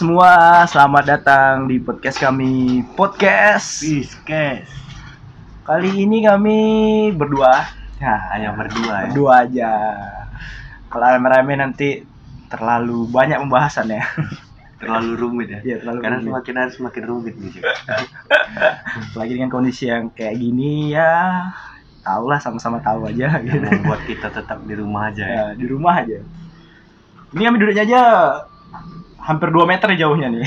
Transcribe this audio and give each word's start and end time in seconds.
Semua, 0.00 0.64
selamat 0.64 1.04
datang 1.04 1.68
di 1.68 1.76
podcast 1.76 2.16
kami 2.16 2.80
Podcast. 2.96 3.84
Piskes. 3.84 4.64
Kali 5.60 5.92
ini 5.92 6.24
kami 6.24 6.58
berdua. 7.12 7.68
Ya, 8.00 8.16
Hanya 8.32 8.56
berdua 8.56 8.88
ya. 8.96 9.04
berdua 9.12 9.32
aja. 9.44 9.72
Kalau 10.88 11.04
rame-rame 11.04 11.52
nanti 11.52 12.00
terlalu 12.48 13.12
banyak 13.12 13.44
pembahasan 13.44 13.92
ya. 13.92 14.08
Terlalu 14.80 15.20
rumit 15.20 15.52
ya. 15.52 15.60
Iya, 15.68 15.76
terlalu 15.84 16.00
Karena 16.00 16.16
rumit. 16.16 16.28
semakin 16.32 16.54
hari 16.56 16.70
semakin 16.72 17.02
rumit 17.04 17.34
nih. 17.36 17.50
Cik. 17.60 17.64
Apalagi 19.12 19.32
dengan 19.36 19.52
kondisi 19.52 19.84
yang 19.92 20.08
kayak 20.16 20.40
gini 20.40 20.96
ya, 20.96 21.44
tahulah 22.00 22.40
sama-sama 22.40 22.80
tahu 22.80 23.04
aja 23.04 23.36
Yang 23.36 23.52
gitu. 23.52 23.68
membuat 23.68 24.00
kita 24.08 24.32
tetap 24.32 24.64
di 24.64 24.80
rumah 24.80 25.12
aja 25.12 25.28
ya. 25.28 25.36
Ya, 25.36 25.60
di 25.60 25.68
rumah 25.68 26.00
aja. 26.00 26.24
Ini 27.36 27.42
kami 27.52 27.56
duduknya 27.60 27.84
aja 27.84 28.02
hampir 29.20 29.48
2 29.52 29.64
meter 29.68 29.88
jauhnya 29.96 30.28
nih. 30.32 30.44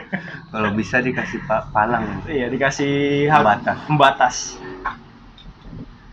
Kalau 0.52 0.70
bisa 0.74 0.98
dikasih 0.98 1.40
pa- 1.46 1.66
palang 1.70 2.24
Iya 2.26 2.50
dikasih 2.50 3.28
Pembatas. 3.30 3.76
pembatas. 3.86 4.36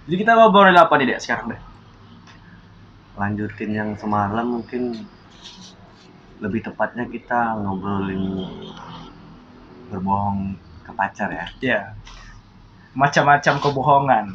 Jadi 0.05 0.15
kita 0.21 0.37
ngobrolin 0.37 0.77
apa 0.77 0.93
nih 1.01 1.15
dek 1.15 1.21
sekarang 1.23 1.47
deh? 1.55 1.61
lanjutin 3.15 3.71
yang 3.71 3.89
semalam 3.95 4.43
mungkin 4.59 5.07
lebih 6.43 6.67
tepatnya 6.67 7.07
kita 7.07 7.55
ngobrolin 7.63 8.43
berbohong 9.87 10.59
ke 10.83 10.91
pacar 10.91 11.31
ya. 11.31 11.45
Ya 11.63 11.81
macam-macam 12.91 13.59
kebohongan 13.59 14.25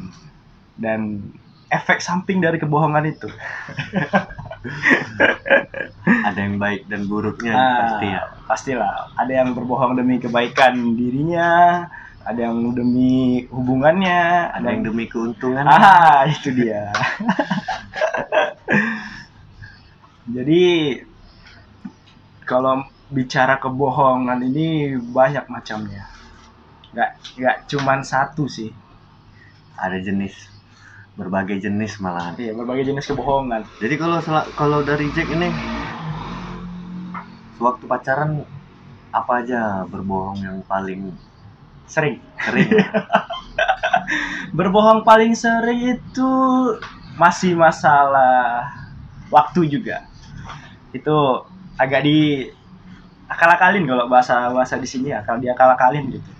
dan 0.77 1.21
efek 1.69 2.01
samping 2.01 2.41
dari 2.41 2.57
kebohongan 2.57 3.05
itu. 3.09 3.29
Ada 6.27 6.39
yang 6.39 6.61
baik 6.61 6.85
dan 6.85 7.09
buruknya 7.09 7.53
Ah, 7.53 7.77
pasti 7.81 8.07
ya. 8.07 8.21
Pastilah. 8.45 8.95
Ada 9.17 9.31
yang 9.41 9.49
berbohong 9.57 9.97
demi 9.97 10.21
kebaikan 10.21 10.93
dirinya, 10.93 11.81
ada 12.21 12.39
yang 12.39 12.61
demi 12.77 13.45
hubungannya, 13.49 14.53
Ada 14.53 14.67
yang 14.69 14.83
demi 14.85 15.09
keuntungan. 15.09 15.65
Ah, 15.65 16.29
itu 16.29 16.53
dia. 16.53 16.93
Jadi 20.35 20.63
kalau 22.45 22.85
bicara 23.09 23.57
kebohongan 23.57 24.45
ini 24.45 24.95
banyak 24.95 25.49
macamnya. 25.49 26.05
Nggak 26.93 27.09
nggak 27.41 27.57
cuman 27.67 27.99
satu 28.05 28.45
sih. 28.45 28.69
Ada 29.81 29.97
jenis 29.97 30.60
berbagai 31.15 31.59
jenis 31.59 31.99
malahan. 31.99 32.39
Iya, 32.39 32.55
berbagai 32.55 32.91
jenis 32.93 33.05
kebohongan. 33.11 33.67
Jadi 33.83 33.95
kalau 33.99 34.17
kalau 34.55 34.79
dari 34.81 35.05
Jack 35.11 35.27
ini 35.27 35.47
waktu 37.59 37.83
pacaran 37.85 38.41
apa 39.11 39.31
aja 39.43 39.83
berbohong 39.85 40.39
yang 40.39 40.57
paling 40.65 41.11
Sering. 41.91 42.23
sering? 42.39 42.71
Berbohong 44.57 45.03
paling 45.03 45.35
sering 45.35 45.99
itu 45.99 46.31
masih 47.19 47.51
masalah 47.59 48.71
waktu 49.27 49.67
juga. 49.67 50.07
Itu 50.95 51.43
agak 51.75 52.07
di 52.07 52.47
akal-akalin 53.27 53.83
kalau 53.83 54.07
bahasa 54.07 54.47
bahasa 54.55 54.79
di 54.79 54.87
sini 54.87 55.11
akal 55.11 55.35
dia 55.43 55.51
akal-akalin 55.51 56.15
gitu. 56.15 56.30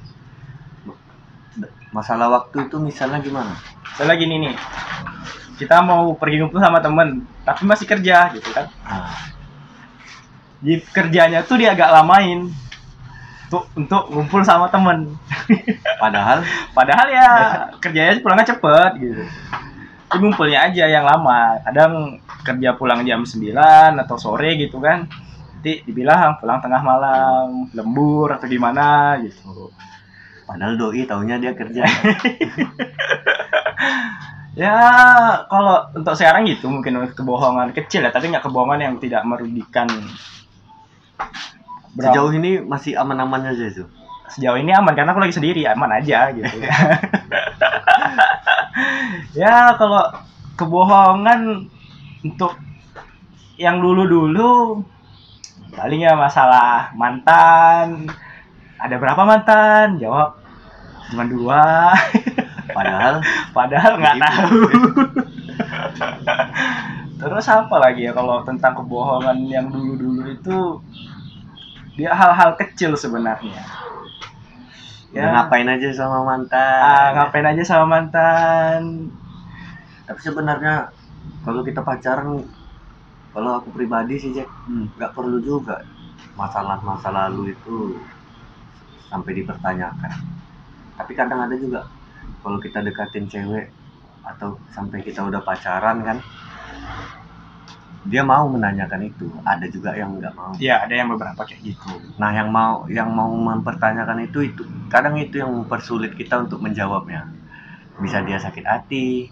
Masalah 1.91 2.31
waktu 2.31 2.71
itu 2.71 2.79
misalnya 2.79 3.19
gimana? 3.19 3.51
Soalnya 3.99 4.15
gini 4.15 4.35
nih, 4.47 4.55
kita 5.59 5.83
mau 5.83 6.15
pergi 6.15 6.39
ngumpul 6.39 6.63
sama 6.63 6.79
temen, 6.79 7.27
tapi 7.43 7.67
masih 7.67 7.85
kerja 7.85 8.31
gitu 8.31 8.49
kan. 8.55 8.71
Di 10.63 10.79
kerjanya 10.79 11.43
tuh 11.43 11.59
dia 11.59 11.75
agak 11.75 11.91
lamain 11.91 12.47
untuk 13.51 13.67
untuk 13.75 14.03
ngumpul 14.07 14.41
sama 14.47 14.71
temen. 14.71 15.11
padahal 15.99 16.39
Padahal 16.77 17.07
ya 17.11 17.27
kerjanya 17.83 18.23
pulangnya 18.23 18.55
cepet 18.55 18.91
gitu. 19.03 19.23
Tapi 20.07 20.19
ngumpulnya 20.23 20.71
aja 20.71 20.87
yang 20.87 21.03
lama. 21.03 21.59
Kadang 21.67 22.23
kerja 22.47 22.79
pulang 22.79 23.03
jam 23.03 23.27
9 23.27 23.51
atau 23.99 24.15
sore 24.15 24.55
gitu 24.55 24.79
kan. 24.79 25.11
Nanti 25.59 25.83
dibilang 25.83 26.39
pulang 26.39 26.63
tengah 26.63 26.79
malam, 26.79 27.67
lembur 27.75 28.31
atau 28.31 28.47
gimana 28.47 29.19
gitu. 29.19 29.75
Padahal 30.51 30.75
doi 30.75 31.07
taunya 31.07 31.39
dia 31.39 31.55
kerja. 31.55 31.83
Ya 34.51 34.75
kalau 35.47 35.87
untuk 35.95 36.11
sekarang 36.11 36.43
gitu 36.43 36.67
mungkin 36.67 36.99
kebohongan 37.15 37.71
kecil 37.71 38.03
ya, 38.03 38.11
tapi 38.11 38.27
nggak 38.27 38.43
kebohongan 38.43 38.83
yang 38.83 38.95
tidak 38.99 39.23
merugikan. 39.23 39.87
Berapa- 41.95 42.11
Sejauh 42.11 42.35
ini 42.35 42.59
masih 42.59 42.99
aman-aman 42.99 43.47
aja 43.47 43.65
itu. 43.65 43.87
sejauh 44.27 44.55
ini 44.55 44.71
aman 44.71 44.95
karena 44.95 45.11
aku 45.11 45.19
lagi 45.19 45.35
sendiri 45.35 45.67
aman 45.67 45.91
aja 45.91 46.31
gitu 46.31 46.47
ya 49.43 49.75
kalau 49.75 50.07
kebohongan 50.55 51.67
untuk 52.23 52.55
yang 53.59 53.83
dulu-dulu 53.83 54.79
paling 55.75 56.07
ya 56.07 56.15
masalah 56.15 56.95
mantan 56.95 58.07
ada 58.79 58.95
berapa 58.95 59.19
mantan 59.23 59.99
jawab 59.99 60.39
cuma 61.11 61.23
dua. 61.27 61.63
Padahal 62.71 63.19
padahal 63.51 63.99
nggak 63.99 64.17
tahu. 64.23 64.59
Terus 67.21 67.45
apa 67.51 67.75
lagi 67.83 68.07
ya 68.07 68.15
kalau 68.15 68.47
tentang 68.47 68.79
kebohongan 68.79 69.43
yang 69.51 69.67
dulu-dulu 69.67 70.23
itu? 70.31 70.59
Dia 71.99 72.15
hal-hal 72.15 72.55
kecil 72.55 72.95
sebenarnya. 72.95 73.59
Ya. 75.11 75.35
ngapain 75.35 75.67
aja 75.67 75.91
sama 75.91 76.23
mantan. 76.23 76.79
Ah, 76.79 77.11
ngapain 77.11 77.43
aja 77.43 77.63
sama 77.67 77.99
mantan? 77.99 79.11
Tapi 80.07 80.19
sebenarnya 80.23 80.95
kalau 81.43 81.67
kita 81.67 81.83
pacaran 81.83 82.47
kalau 83.31 83.51
aku 83.59 83.71
pribadi 83.75 84.15
sih 84.19 84.31
Jack 84.35 84.47
hmm. 84.47 84.95
nggak 84.99 85.11
perlu 85.15 85.39
juga 85.43 85.83
masalah 86.35 86.79
masa 86.83 87.11
lalu 87.11 87.55
itu 87.55 87.99
sampai 89.11 89.43
dipertanyakan 89.43 90.15
tapi 91.01 91.17
kadang 91.17 91.41
ada 91.41 91.57
juga 91.57 91.89
kalau 92.45 92.61
kita 92.61 92.85
dekatin 92.85 93.25
cewek 93.25 93.73
atau 94.21 94.61
sampai 94.69 95.01
kita 95.01 95.25
udah 95.25 95.41
pacaran 95.41 96.05
kan 96.05 96.17
dia 98.01 98.25
mau 98.25 98.49
menanyakan 98.49 99.13
itu. 99.13 99.29
Ada 99.45 99.69
juga 99.69 99.93
yang 99.93 100.17
nggak 100.17 100.33
mau. 100.33 100.49
Ya 100.57 100.81
ada 100.81 100.89
yang 100.89 101.13
beberapa 101.13 101.45
kayak 101.45 101.61
gitu. 101.61 101.93
Nah 102.17 102.33
yang 102.33 102.49
mau 102.49 102.89
yang 102.89 103.13
mau 103.13 103.29
mempertanyakan 103.29 104.25
itu 104.25 104.49
itu 104.49 104.65
kadang 104.89 105.21
itu 105.21 105.37
yang 105.37 105.53
mempersulit 105.53 106.17
kita 106.17 106.41
untuk 106.41 106.65
menjawabnya. 106.65 107.29
Bisa 108.01 108.25
dia 108.25 108.41
sakit 108.41 108.65
hati 108.65 109.29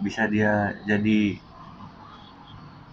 bisa 0.00 0.28
dia 0.28 0.76
jadi 0.84 1.40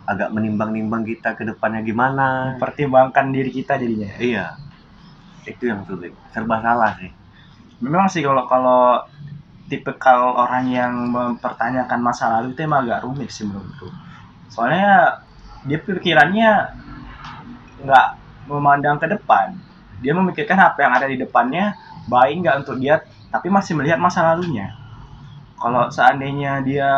agak 0.03 0.35
menimbang-nimbang 0.35 1.07
kita 1.07 1.35
ke 1.35 1.47
depannya 1.47 1.83
gimana. 1.83 2.59
Pertimbangkan 2.59 3.31
diri 3.31 3.51
kita 3.51 3.79
jadinya. 3.79 4.11
Iya, 4.19 4.45
itu 5.47 5.63
yang 5.67 5.87
sulit. 5.87 6.11
Serba 6.35 6.59
salah 6.59 6.95
sih. 6.99 7.11
Memang 7.83 8.07
sih 8.07 8.23
kalau 8.23 8.47
kalau 8.47 9.03
tipikal 9.67 10.39
orang 10.39 10.71
yang 10.71 10.93
mempertanyakan 11.11 11.99
masa 11.99 12.39
lalu 12.39 12.55
itu 12.55 12.63
emang 12.63 12.87
agak 12.87 13.03
rumit 13.03 13.27
sih 13.27 13.43
menurutku. 13.43 13.91
Soalnya 14.47 15.19
dia 15.67 15.79
pikirannya 15.83 16.51
nggak 17.83 18.07
memandang 18.47 18.95
ke 19.03 19.07
depan. 19.11 19.59
Dia 19.99 20.15
memikirkan 20.15 20.59
apa 20.59 20.79
yang 20.83 20.93
ada 20.95 21.07
di 21.11 21.19
depannya 21.19 21.75
baik 22.07 22.43
nggak 22.43 22.55
untuk 22.63 22.79
dia 22.79 23.03
tapi 23.27 23.51
masih 23.51 23.75
melihat 23.75 23.99
masa 23.99 24.23
lalunya. 24.23 24.71
Kalau 25.59 25.91
seandainya 25.91 26.63
dia 26.63 26.91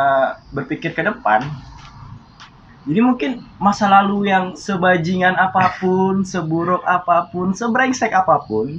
berpikir 0.54 0.94
ke 0.94 1.02
depan 1.06 1.46
jadi 2.86 3.02
mungkin 3.02 3.42
masa 3.58 3.90
lalu 3.90 4.30
yang 4.30 4.54
sebajingan 4.54 5.34
apa 5.34 5.74
pun, 5.82 6.22
seburuk 6.22 6.86
apa 6.86 7.26
pun, 7.34 7.50
sebrengsek 7.50 8.14
apa 8.14 8.46
pun, 8.46 8.78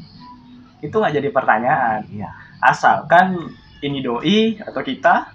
itu 0.87 0.97
nggak 0.97 1.15
jadi 1.19 1.29
pertanyaan. 1.35 2.01
Iya. 2.09 2.31
Asalkan 2.63 3.53
ini 3.83 4.01
doi 4.01 4.57
atau 4.63 4.81
kita 4.81 5.35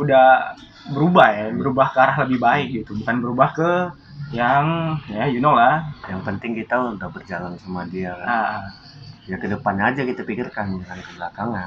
udah 0.00 0.56
berubah 0.92 1.28
ya, 1.34 1.46
berubah 1.52 1.86
ke 1.90 1.98
arah 1.98 2.16
lebih 2.24 2.38
baik 2.38 2.66
gitu, 2.82 2.94
bukan 3.02 3.16
berubah 3.18 3.48
ke 3.52 3.70
yang 4.30 4.96
ya 5.10 5.26
you 5.26 5.42
know 5.42 5.52
lah. 5.54 5.82
Yang 6.06 6.22
penting 6.22 6.54
kita 6.54 6.96
udah 6.96 7.08
berjalan 7.10 7.58
sama 7.58 7.84
dia 7.90 8.14
kan. 8.14 8.26
Nah, 8.26 8.62
Ya 9.26 9.42
ke 9.42 9.50
depannya 9.50 9.90
aja 9.90 10.06
kita 10.06 10.22
pikirkan, 10.22 10.78
jangan 10.86 11.02
ke 11.02 11.10
belakangnya. 11.18 11.66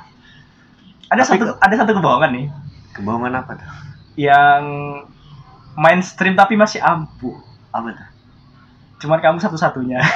ada 1.11 1.23
Tapi 1.27 1.43
satu 1.43 1.59
ada 1.59 1.75
satu 1.75 1.91
kebohongan 1.91 2.31
nih 2.31 2.47
Kebohongan 2.95 3.33
apa 3.35 3.51
tuh? 3.59 3.69
yang 4.19 4.63
mainstream 5.79 6.35
tapi 6.35 6.55
masih 6.55 6.79
ampuh. 6.83 7.35
Apa 7.71 7.91
tuh? 7.95 8.07
Cuman 9.03 9.19
kamu 9.19 9.39
satu-satunya. 9.43 9.99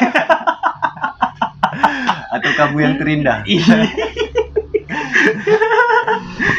Atau 2.33 2.51
kamu 2.53 2.77
yang 2.79 2.95
terindah? 2.97 3.45
Iya. 3.53 3.77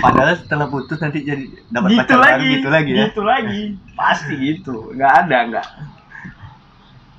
Padahal 0.00 0.34
setelah 0.36 0.66
putus 0.66 0.96
nanti 0.98 1.20
jadi 1.20 1.44
dapat 1.68 1.88
gitu 1.90 2.00
pacar 2.00 2.16
baru 2.16 2.24
lagi 2.24 2.46
gitu 2.50 2.68
lagi 2.68 2.90
ya. 2.90 3.04
gitu 3.08 3.22
lagi 3.22 3.62
pasti 3.94 4.34
gitu 4.36 4.74
nggak 4.92 5.12
ada 5.24 5.38
nggak 5.48 5.66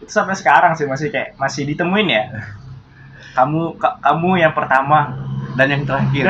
itu 0.02 0.12
sampai 0.12 0.36
sekarang 0.36 0.74
sih 0.74 0.86
masih 0.86 1.10
kayak 1.10 1.34
masih 1.36 1.66
ditemuin 1.66 2.07
ya 2.10 2.24
kamu 3.34 3.78
ka- 3.78 3.98
kamu 4.02 4.30
yang 4.40 4.54
pertama 4.54 5.13
dan 5.54 5.68
yang 5.69 5.84
terakhir 5.84 6.25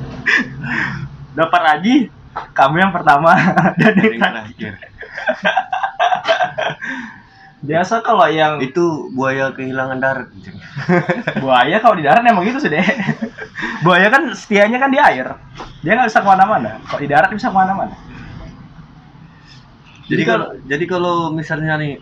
dapat 1.38 1.60
lagi 1.62 1.94
kamu 2.52 2.74
yang 2.80 2.92
pertama 2.92 3.30
dan 3.80 3.94
dan 3.94 3.94
yang 3.98 4.12
yang 4.12 4.22
terakhir. 4.22 4.72
terakhir 4.74 4.90
biasa 7.60 8.00
kalau 8.00 8.24
yang 8.28 8.56
itu 8.64 9.12
buaya 9.12 9.52
kehilangan 9.52 10.00
darat 10.00 10.28
buaya 11.44 11.76
kalau 11.84 11.94
di 12.00 12.04
darat 12.08 12.24
emang 12.24 12.48
gitu 12.48 12.56
sih 12.56 12.72
deh 12.72 12.80
buaya 13.80 14.08
kan 14.12 14.22
setianya 14.32 14.78
kan 14.80 14.90
di 14.92 15.00
air. 15.00 15.26
Dia 15.80 15.96
nggak 15.96 16.08
bisa 16.12 16.20
ke 16.20 16.28
mana-mana. 16.28 16.80
Kalau 16.84 17.00
di 17.00 17.08
darat 17.08 17.30
bisa 17.32 17.48
ke 17.48 17.56
mana-mana. 17.56 17.96
Jadi 20.10 20.22
kalau 20.26 20.48
jadi 20.66 20.84
kalau 20.90 21.16
misalnya 21.30 21.78
nih 21.78 21.94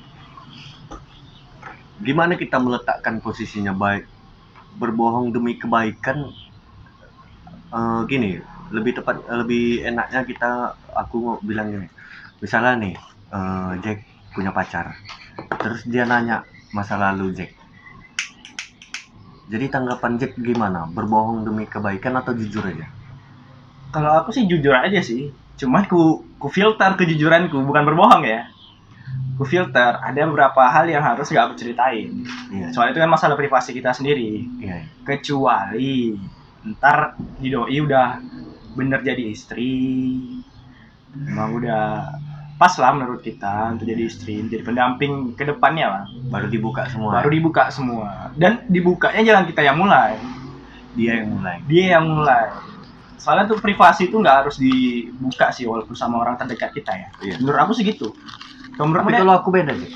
gimana 2.03 2.39
kita 2.39 2.57
meletakkan 2.59 3.21
posisinya 3.23 3.75
baik? 3.75 4.07
Berbohong 4.79 5.35
demi 5.35 5.59
kebaikan 5.59 6.31
eh, 7.75 8.01
gini 8.07 8.39
lebih 8.69 9.01
tepat 9.01 9.25
lebih 9.33 9.81
enaknya 9.81 10.23
kita 10.29 10.77
aku 10.93 11.17
mau 11.25 11.37
bilang 11.41 11.73
gini 11.73 11.89
misalnya 12.39 12.77
nih 12.77 12.95
eh, 13.33 13.73
Jack 13.81 13.99
punya 14.37 14.53
pacar 14.53 14.93
terus 15.59 15.87
dia 15.87 16.05
nanya 16.05 16.43
masa 16.75 16.99
lalu 16.99 17.35
Jack? 17.35 17.51
Jadi 19.49 19.67
tanggapan 19.73 20.21
Jack 20.21 20.37
gimana? 20.37 20.85
Berbohong 20.93 21.49
demi 21.49 21.65
kebaikan 21.65 22.21
atau 22.21 22.37
jujur 22.37 22.61
aja? 22.65 22.85
Kalau 23.89 24.13
aku 24.21 24.37
sih 24.37 24.45
jujur 24.45 24.77
aja 24.77 25.01
sih. 25.01 25.33
Cuman 25.57 25.89
ku 25.89 26.23
ku 26.37 26.47
filter 26.53 26.95
kejujuranku 26.95 27.57
bukan 27.65 27.83
berbohong 27.89 28.29
ya. 28.29 28.53
Ku 29.41 29.49
filter 29.49 29.97
ada 29.99 30.21
beberapa 30.29 30.69
hal 30.69 30.91
yang 30.91 31.01
harus 31.01 31.33
gak 31.33 31.49
aku 31.51 31.55
ceritain. 31.57 32.27
Iya. 32.53 32.75
Soalnya 32.77 32.93
itu 32.99 33.01
kan 33.01 33.11
masalah 33.11 33.35
privasi 33.41 33.73
kita 33.73 33.97
sendiri. 33.97 34.45
Iya. 34.61 34.85
Kecuali 35.03 36.13
ntar 36.77 37.17
di 37.41 37.49
doi 37.49 37.79
udah 37.81 38.21
bener 38.77 39.01
jadi 39.01 39.25
istri. 39.33 39.73
Emang 41.17 41.57
udah 41.57 42.13
pas 42.59 42.75
lah 42.75 42.91
menurut 42.91 43.23
kita 43.23 43.71
untuk 43.71 43.87
jadi 43.87 44.03
istri 44.03 44.43
jadi 44.51 44.67
pendamping 44.67 45.39
ke 45.39 45.47
depannya 45.47 45.87
lah. 45.87 46.05
Baru 46.27 46.51
dibuka 46.51 46.91
semua. 46.91 47.23
Baru 47.23 47.31
dibuka 47.31 47.71
semua. 47.71 48.35
Dan 48.35 48.67
dibukanya 48.67 49.23
jangan 49.23 49.45
kita 49.47 49.63
yang 49.63 49.79
mulai. 49.79 50.19
Dia 50.99 51.23
yang 51.23 51.39
mulai. 51.39 51.57
Dia 51.71 51.85
yang 51.97 52.05
mulai. 52.11 52.51
Soalnya 53.15 53.55
tuh 53.55 53.63
privasi 53.63 54.11
itu 54.11 54.19
nggak 54.19 54.37
harus 54.43 54.59
dibuka 54.59 55.55
sih 55.55 55.71
walaupun 55.71 55.95
sama 55.95 56.19
orang 56.19 56.35
terdekat 56.35 56.75
kita 56.75 56.93
ya. 56.99 57.09
Iya. 57.23 57.35
menurut 57.39 57.59
aku 57.63 57.73
sih 57.79 57.87
gitu. 57.87 58.11
Kalau 58.75 58.91
menurut 58.91 59.07
Tapi 59.07 59.23
kalau 59.23 59.35
aku 59.39 59.49
beda 59.55 59.73
sih. 59.79 59.91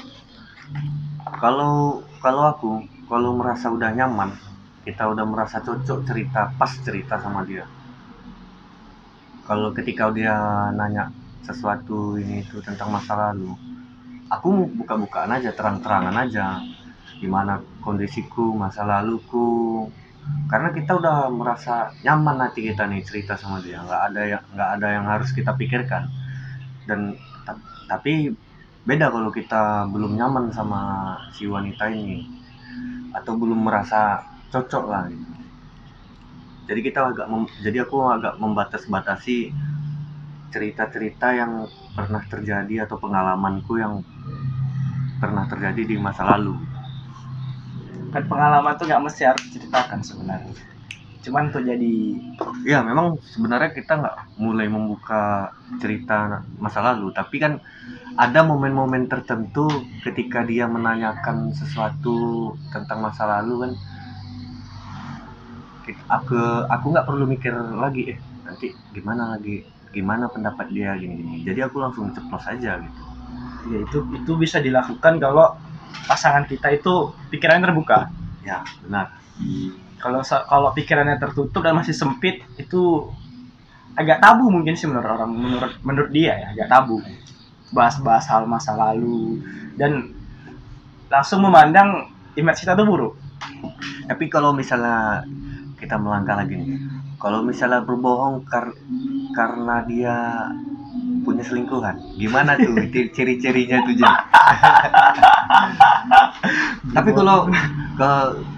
Kalau 1.43 2.07
kalau 2.23 2.43
aku 2.55 2.71
kalau 3.11 3.35
merasa 3.35 3.75
udah 3.75 3.91
nyaman, 3.91 4.39
kita 4.87 5.11
udah 5.11 5.27
merasa 5.27 5.59
cocok 5.59 6.07
cerita 6.07 6.55
pas 6.55 6.71
cerita 6.79 7.19
sama 7.19 7.43
dia. 7.43 7.67
Kalau 9.43 9.75
ketika 9.75 10.15
dia 10.15 10.35
nanya 10.71 11.11
sesuatu 11.49 11.99
ini 12.23 12.35
itu 12.45 12.57
tentang 12.67 12.89
masa 12.97 13.13
lalu, 13.25 13.51
aku 14.35 14.49
buka-bukaan 14.79 15.31
aja 15.39 15.51
terang-terangan 15.59 16.17
aja. 16.25 16.47
Gimana 17.23 17.55
kondisiku 17.85 18.47
masa 18.63 18.83
laluku. 18.91 19.51
Karena 20.51 20.69
kita 20.77 20.93
udah 21.01 21.17
merasa 21.41 21.75
nyaman 22.07 22.37
hati 22.45 22.61
kita 22.69 22.85
nih 22.91 23.03
cerita 23.09 23.35
sama 23.43 23.59
dia. 23.65 23.79
Nggak 23.87 24.03
ada 24.13 24.23
yang 24.33 24.43
nggak 24.55 24.71
ada 24.79 24.87
yang 24.97 25.07
harus 25.13 25.31
kita 25.39 25.53
pikirkan. 25.61 26.03
Dan 26.89 27.01
ta- 27.47 27.63
tapi 27.91 28.15
beda 28.89 29.07
kalau 29.15 29.31
kita 29.39 29.63
belum 29.93 30.13
nyaman 30.21 30.45
sama 30.59 30.81
si 31.37 31.45
wanita 31.49 31.85
ini. 31.91 32.19
Atau 33.19 33.35
belum 33.41 33.61
merasa 33.67 34.23
cocok 34.53 34.85
lah. 34.93 35.05
Jadi 36.69 36.81
kita 36.87 37.01
agak 37.11 37.27
jadi 37.67 37.79
aku 37.85 37.97
agak 38.07 38.35
membatas-batasi 38.39 39.51
cerita-cerita 40.53 41.33
yang 41.33 41.67
pernah 41.97 42.23
terjadi 42.29 42.85
atau 42.85 43.01
pengalamanku 43.01 43.81
yang 43.81 44.05
pernah 45.17 45.49
terjadi 45.49 45.83
di 45.83 45.97
masa 45.97 46.29
lalu. 46.37 46.55
Kan 48.13 48.29
pengalaman 48.29 48.77
tuh 48.77 48.85
nggak 48.85 49.03
mesti 49.09 49.23
harus 49.25 49.43
diceritakan 49.49 50.05
sebenarnya. 50.05 50.53
Cuman 51.23 51.55
tuh 51.55 51.63
jadi 51.63 52.19
ya 52.67 52.83
memang 52.83 53.17
sebenarnya 53.23 53.71
kita 53.73 53.93
nggak 53.95 54.17
mulai 54.43 54.67
membuka 54.67 55.55
cerita 55.79 56.43
masa 56.59 56.83
lalu 56.83 57.15
tapi 57.15 57.39
kan 57.39 57.63
ada 58.19 58.43
momen-momen 58.45 59.07
tertentu 59.07 59.71
ketika 60.05 60.45
dia 60.45 60.67
menanyakan 60.69 61.55
sesuatu 61.55 62.53
tentang 62.75 63.01
masa 63.01 63.25
lalu 63.25 63.55
kan. 63.65 63.73
Aku 66.11 66.39
aku 66.67 66.85
nggak 66.91 67.07
perlu 67.07 67.25
mikir 67.27 67.55
lagi 67.55 68.15
eh 68.15 68.19
nanti 68.43 68.75
gimana 68.91 69.39
lagi 69.39 69.63
gimana 69.93 70.27
pendapat 70.33 70.73
dia 70.73 70.97
gini 70.97 71.21
gini 71.21 71.37
jadi 71.45 71.69
aku 71.69 71.77
langsung 71.79 72.11
ceplos 72.11 72.49
aja 72.49 72.81
gitu. 72.81 73.03
Ya 73.71 73.79
itu 73.85 73.99
itu 74.17 74.33
bisa 74.35 74.59
dilakukan 74.59 75.23
kalau 75.23 75.55
pasangan 76.09 76.49
kita 76.49 76.75
itu 76.75 77.13
pikirannya 77.31 77.69
terbuka. 77.69 78.11
Ya 78.43 78.65
benar. 78.83 79.15
Kalau 80.03 80.25
kalau 80.25 80.69
pikirannya 80.75 81.21
tertutup 81.21 81.63
dan 81.63 81.79
masih 81.79 81.95
sempit 81.95 82.43
itu 82.59 83.13
agak 83.95 84.19
tabu 84.25 84.49
mungkin 84.49 84.75
sih 84.75 84.89
menurut 84.89 85.07
orang 85.07 85.31
menurut 85.31 85.73
menurut 85.87 86.11
dia 86.11 86.35
ya 86.43 86.47
agak 86.57 86.69
tabu. 86.73 86.99
Bahas-bahas 87.71 88.27
hal 88.27 88.49
masa 88.51 88.75
lalu. 88.75 89.39
Dan 89.79 90.11
langsung 91.07 91.45
memandang 91.45 92.11
image 92.35 92.65
kita 92.67 92.75
tuh 92.75 92.89
buruk. 92.89 93.15
Tapi 94.11 94.27
kalau 94.27 94.51
misalnya 94.51 95.23
kita 95.79 95.99
melangkah 95.99 96.39
lagi 96.39 96.55
nih 96.59 96.92
kalau 97.23 97.47
misalnya 97.47 97.87
berbohong 97.87 98.43
kar- 98.51 98.75
karena 99.31 99.87
dia 99.87 100.17
punya 101.23 101.47
selingkuhan 101.47 102.19
gimana 102.19 102.59
tuh 102.59 102.75
ci- 102.93 103.15
ciri-cirinya 103.15 103.79
tuh 103.87 103.95
Jen? 103.95 104.11
tapi 106.99 107.11
kalau 107.15 107.47
ke 107.95 108.11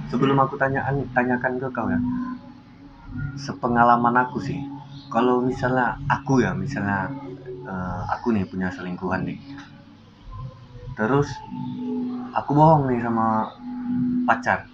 sebelum 0.08 0.40
aku 0.40 0.56
tanyaan 0.56 1.04
tanyakan 1.12 1.60
ke 1.60 1.68
kau 1.76 1.92
ya. 1.92 2.00
Sepengalaman 3.36 4.16
aku 4.24 4.40
sih 4.40 4.56
kalau 5.12 5.44
misalnya 5.44 6.00
aku 6.08 6.40
ya 6.40 6.56
misalnya 6.56 7.12
eh, 7.68 8.02
aku 8.16 8.32
nih 8.32 8.48
punya 8.48 8.72
selingkuhan 8.72 9.28
nih. 9.28 9.36
Terus 10.96 11.28
aku 12.32 12.50
bohong 12.56 12.88
nih 12.88 13.04
sama 13.04 13.52
pacar. 14.24 14.64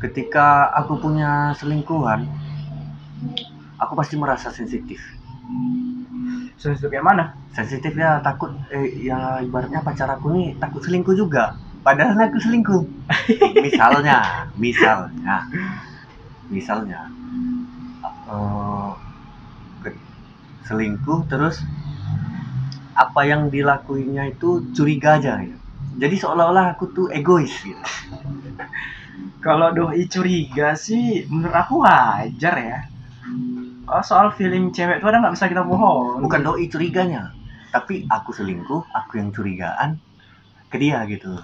Ketika 0.00 0.72
aku 0.72 0.96
punya 0.96 1.52
selingkuhan 1.58 2.24
aku 3.82 3.92
pasti 3.98 4.14
merasa 4.20 4.48
sensitif. 4.52 5.00
Sensitif 6.60 6.88
kayak 6.92 7.06
mana? 7.06 7.24
Sensitif 7.56 7.92
ya 7.96 8.20
takut 8.22 8.52
eh 8.70 8.86
ya 9.08 9.40
ibaratnya 9.42 9.80
pacar 9.82 10.08
aku 10.12 10.26
nih 10.36 10.46
takut 10.62 10.80
selingkuh 10.84 11.16
juga. 11.16 11.56
Padahal 11.86 12.16
aku 12.28 12.38
selingkuh. 12.38 12.82
Misalnya 13.64 14.16
misalnya 14.60 15.36
misalnya 16.50 17.00
ke- 19.82 19.98
selingkuh 20.68 21.20
terus 21.30 21.56
apa 22.94 23.20
yang 23.26 23.48
dilakuinya 23.48 24.28
itu 24.30 24.62
curiga 24.76 25.16
aja 25.18 25.40
ya. 25.40 25.56
jadi 26.00 26.14
seolah-olah 26.20 26.76
aku 26.76 26.84
tuh 26.96 27.06
egois 27.10 27.50
gitu. 27.64 27.82
Kalau 29.44 29.68
doi 29.76 30.04
curiga 30.12 30.68
sih 30.76 31.24
menurut 31.32 31.56
aku 31.62 31.74
wajar 31.84 32.54
ya 32.60 32.78
soal 34.06 34.30
feeling 34.38 34.70
cewek 34.70 35.02
itu 35.02 35.06
ada 35.10 35.18
nggak 35.18 35.34
bisa 35.34 35.50
kita 35.50 35.62
bohong. 35.66 36.22
Bukan 36.22 36.40
doi 36.46 36.70
curiganya 36.70 37.34
tapi 37.70 38.04
aku 38.10 38.34
selingkuh 38.34 38.82
aku 38.90 39.22
yang 39.22 39.30
curigaan 39.30 39.98
ke 40.70 40.76
dia 40.78 41.02
gitu. 41.06 41.38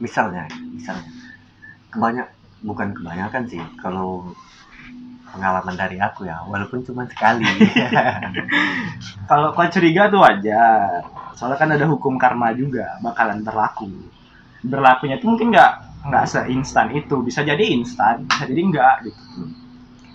Misalnya 0.00 0.48
misalnya. 0.72 1.08
Kebanyak 1.90 2.28
bukan 2.62 2.94
kebanyakan 2.94 3.50
sih 3.50 3.58
kalau 3.82 4.30
pengalaman 5.34 5.74
dari 5.74 5.98
aku 5.98 6.22
ya 6.28 6.38
walaupun 6.46 6.86
cuma 6.86 7.02
sekali. 7.10 7.42
Kalau 9.30 9.54
kau 9.54 9.66
curiga 9.66 10.06
tuh 10.10 10.22
wajar. 10.22 11.02
Soalnya 11.34 11.58
kan 11.58 11.70
ada 11.74 11.86
hukum 11.86 12.14
karma 12.18 12.54
juga 12.54 12.98
bakalan 13.02 13.42
berlaku. 13.42 13.90
Berlakunya 14.62 15.18
tuh 15.18 15.34
mungkin 15.34 15.50
nggak 15.50 15.72
nggak 16.06 16.24
seinstan 16.30 16.94
itu. 16.94 17.26
Bisa 17.26 17.42
jadi 17.42 17.62
instan 17.74 18.26
bisa 18.26 18.46
jadi 18.46 18.62
enggak 18.62 18.94
gitu 19.06 19.50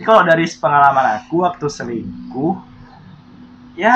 kalau 0.03 0.27
dari 0.27 0.43
pengalaman 0.59 1.23
aku 1.23 1.47
waktu 1.47 1.71
selingkuh 1.71 2.59
ya 3.79 3.95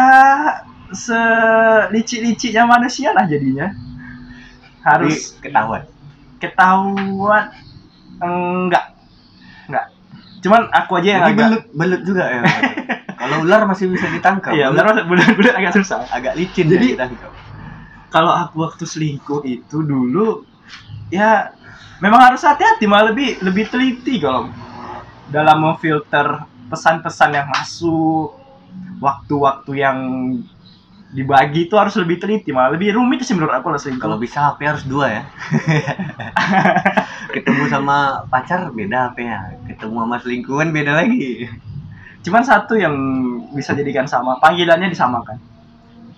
selicik-liciknya 0.89 2.63
manusia 2.63 3.12
lah 3.12 3.27
jadinya. 3.27 3.74
Harus 4.79 5.36
Tapi 5.36 5.51
ketahuan? 5.51 5.82
Ketahuan? 6.39 7.46
Enggak. 8.24 8.96
Enggak. 9.68 9.86
Cuman 10.39 10.62
aku 10.72 10.91
aja 11.03 11.10
yang 11.20 11.24
jadi 11.27 11.34
agak 11.36 11.48
belut 11.51 11.63
belut 11.75 12.01
juga 12.08 12.24
ya. 12.32 12.41
Kalau 13.20 13.44
ular 13.44 13.68
masih 13.68 13.91
bisa 13.91 14.08
ditangkap. 14.08 14.56
Iya 14.56 14.72
Belut 14.72 14.79
benar 14.79 15.03
bulan-bulan 15.03 15.53
agak 15.60 15.74
susah. 15.84 16.08
Agak 16.08 16.39
licin 16.39 16.72
Jadi- 16.72 16.96
ya 16.96 17.03
ditangkap. 17.03 17.32
kalau 18.10 18.34
aku 18.34 18.65
waktu 18.65 18.89
selingkuh 18.89 19.46
itu 19.46 19.86
dulu 19.86 20.41
ya 21.13 21.53
memang 22.01 22.18
harus 22.34 22.41
hati-hati 22.41 22.89
malah 22.89 23.13
lebih 23.13 23.38
lebih 23.46 23.70
teliti 23.70 24.18
kalau 24.18 24.50
dalam 25.29 25.62
memfilter 25.62 26.45
pesan-pesan 26.69 27.29
yang 27.33 27.48
masuk 27.50 28.38
waktu-waktu 29.01 29.71
yang 29.77 29.98
dibagi 31.09 31.65
itu 31.65 31.74
harus 31.74 31.98
lebih 31.98 32.21
teliti 32.21 32.53
malah 32.53 32.77
lebih 32.77 32.93
rumit 32.93 33.25
sih 33.25 33.33
menurut 33.33 33.50
aku 33.50 33.74
lah 33.74 33.81
selingkuh 33.81 34.05
Kalau 34.05 34.21
bisa 34.21 34.53
HP 34.53 34.59
harus 34.62 34.86
dua 34.86 35.05
ya. 35.09 35.21
Ketemu 37.33 37.65
sama 37.65 38.29
pacar 38.29 38.69
beda 38.69 39.09
HP 39.09 39.25
ya. 39.25 39.57
Ketemu 39.74 39.95
sama 40.05 40.15
selingkuhan 40.21 40.69
beda 40.69 40.93
lagi. 41.01 41.50
cuman 42.19 42.43
satu 42.43 42.75
yang 42.75 42.93
bisa 43.55 43.71
jadikan 43.74 44.03
sama 44.03 44.38
panggilannya 44.43 44.91
disamakan 44.91 45.39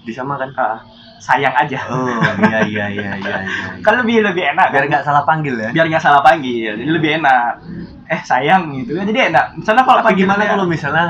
Disamakan. 0.01 0.49
Ah, 0.57 0.81
sayang 1.21 1.53
aja 1.53 1.79
Oh 1.85 2.09
iya 2.49 2.59
iya 2.65 2.85
iya 2.97 3.11
iya. 3.21 3.37
iya. 3.45 3.79
kan 3.85 4.01
lebih 4.01 4.25
lebih 4.25 4.43
enak 4.57 4.73
Biar 4.73 4.83
kan? 4.85 4.89
nggak 4.89 5.03
salah 5.05 5.23
panggil 5.23 5.55
ya. 5.55 5.69
biar 5.69 5.85
nggak 5.85 6.03
salah 6.03 6.21
panggil 6.25 6.73
jadi 6.81 6.91
lebih 6.91 7.09
enak 7.21 7.61
eh 8.09 8.21
sayang 8.25 8.73
gitu 8.81 8.97
kan 8.97 9.05
jadi 9.05 9.29
enak 9.29 9.45
misalnya 9.61 9.83
kalau 9.85 10.01
Tapi 10.01 10.17
gimana 10.17 10.41
kalau 10.43 10.65
misalnya 10.65 11.05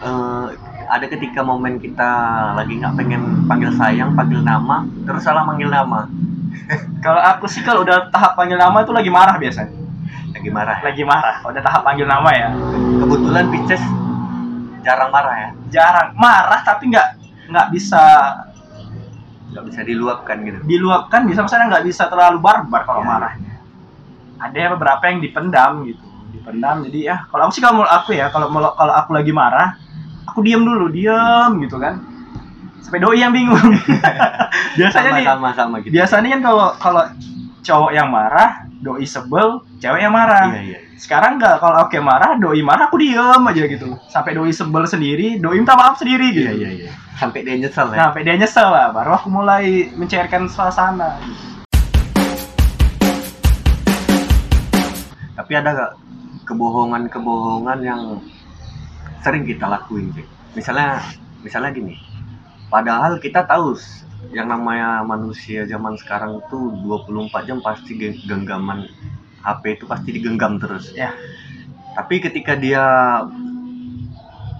eh, 0.00 0.46
ada 0.88 1.06
ketika 1.08 1.40
momen 1.40 1.80
kita 1.80 2.10
lagi 2.56 2.76
nggak 2.76 2.94
pengen 2.96 3.48
panggil 3.48 3.72
sayang, 3.72 4.12
panggil 4.12 4.44
nama, 4.44 4.84
terus 5.08 5.24
salah 5.24 5.40
manggil 5.46 5.72
nama, 5.72 6.04
kalau 7.04 7.20
aku 7.24 7.48
sih 7.48 7.64
kalau 7.64 7.82
udah 7.84 8.12
tahap 8.12 8.36
panggil 8.36 8.60
nama 8.60 8.84
itu 8.84 8.92
lagi 8.92 9.08
marah 9.08 9.36
biasanya 9.40 9.72
lagi 10.34 10.50
marah. 10.52 10.76
ya? 10.82 10.84
lagi 10.92 11.02
marah 11.06 11.36
udah 11.46 11.62
tahap 11.62 11.82
panggil 11.86 12.04
nama 12.04 12.30
ya 12.34 12.48
Kebetulan 13.00 13.44
Pisces 13.48 13.82
jarang 14.84 15.08
marah 15.08 15.34
ya, 15.40 15.48
jarang 15.72 16.08
marah 16.20 16.60
tapi 16.60 16.92
nggak 16.92 17.08
nggak 17.48 17.66
bisa 17.72 18.02
nggak 19.54 19.64
bisa 19.70 19.80
diluapkan 19.80 20.36
gitu. 20.42 20.58
diluapkan 20.66 21.20
bisa 21.24 21.40
misalnya 21.40 21.66
nggak 21.78 21.84
bisa 21.86 22.10
terlalu 22.10 22.38
barbar 22.42 22.82
kalau 22.82 23.00
Ya. 23.00 23.08
marahnya 23.08 23.52
ada 24.36 24.74
beberapa 24.74 25.04
yang 25.06 25.22
dipendam 25.22 25.72
gitu 25.86 26.02
dipendam 26.34 26.82
jadi 26.84 26.98
ya 27.00 27.16
kalau 27.30 27.46
aku 27.46 27.52
sih 27.54 27.62
kalau 27.62 27.86
aku 27.86 28.10
ya 28.12 28.26
kalau 28.34 28.50
kalau 28.50 28.92
aku 28.92 29.10
lagi 29.14 29.30
marah 29.30 29.78
aku 30.26 30.42
diam 30.42 30.66
dulu 30.66 30.90
diam 30.90 31.54
gitu 31.62 31.78
kan 31.78 32.02
sampai 32.82 32.98
doi 32.98 33.16
yang 33.16 33.30
bingung 33.30 33.56
biasanya 34.78 35.10
nih 35.16 35.24
Sama-sama 35.24 35.48
sama 35.56 35.74
gitu. 35.80 35.94
biasanya 35.94 36.28
kan 36.34 36.40
kalau 36.42 36.66
kalau 36.76 37.02
cowok 37.64 37.96
yang 37.96 38.12
marah 38.12 38.68
doi 38.84 39.08
sebel 39.08 39.64
cewek 39.80 40.04
yang 40.04 40.12
marah 40.12 40.52
Iya 40.52 40.60
iya. 40.60 40.78
sekarang 41.00 41.40
nggak 41.40 41.64
kalau 41.64 41.88
oke 41.88 41.96
marah 42.04 42.36
doi 42.36 42.60
marah 42.60 42.92
aku 42.92 43.00
diem 43.00 43.40
aja 43.40 43.62
gitu 43.64 43.96
sampai 44.12 44.36
doi 44.36 44.52
sebel 44.52 44.84
sendiri 44.84 45.40
doi 45.40 45.56
minta 45.56 45.72
maaf 45.72 45.96
sendiri 45.96 46.28
gitu 46.36 46.52
Iya 46.52 46.54
iya 46.60 46.70
iya. 46.84 46.90
Sampai 47.16 47.40
dia 47.46 47.56
nyesel 47.56 47.88
ya. 47.88 47.96
nah 47.96 48.04
sampai 48.12 48.22
dia 48.28 48.36
nyesel 48.36 48.68
lah 48.68 48.92
baru 48.92 49.16
aku 49.16 49.28
mulai 49.32 49.88
mencairkan 49.96 50.44
suasana 50.44 51.16
Tapi 55.34 55.52
ada 55.60 55.70
gak 55.76 55.92
kebohongan-kebohongan 56.48 57.78
yang 57.84 58.00
sering 59.20 59.44
kita 59.44 59.68
lakuin, 59.68 60.08
Cek? 60.14 60.24
Misalnya, 60.56 61.04
misalnya 61.44 61.70
gini. 61.74 62.00
Padahal 62.72 63.20
kita 63.20 63.44
tahu 63.44 63.76
yang 64.32 64.48
namanya 64.48 65.04
manusia 65.04 65.66
zaman 65.68 65.98
sekarang 66.00 66.40
tuh 66.48 66.72
24 66.80 67.44
jam 67.44 67.58
pasti 67.60 67.98
ge- 67.98 68.20
genggaman 68.24 68.88
HP 69.44 69.76
itu 69.76 69.84
pasti 69.84 70.10
digenggam 70.16 70.56
terus. 70.56 70.94
Ya. 70.96 71.12
Tapi 71.94 72.18
ketika 72.24 72.56
dia 72.56 72.84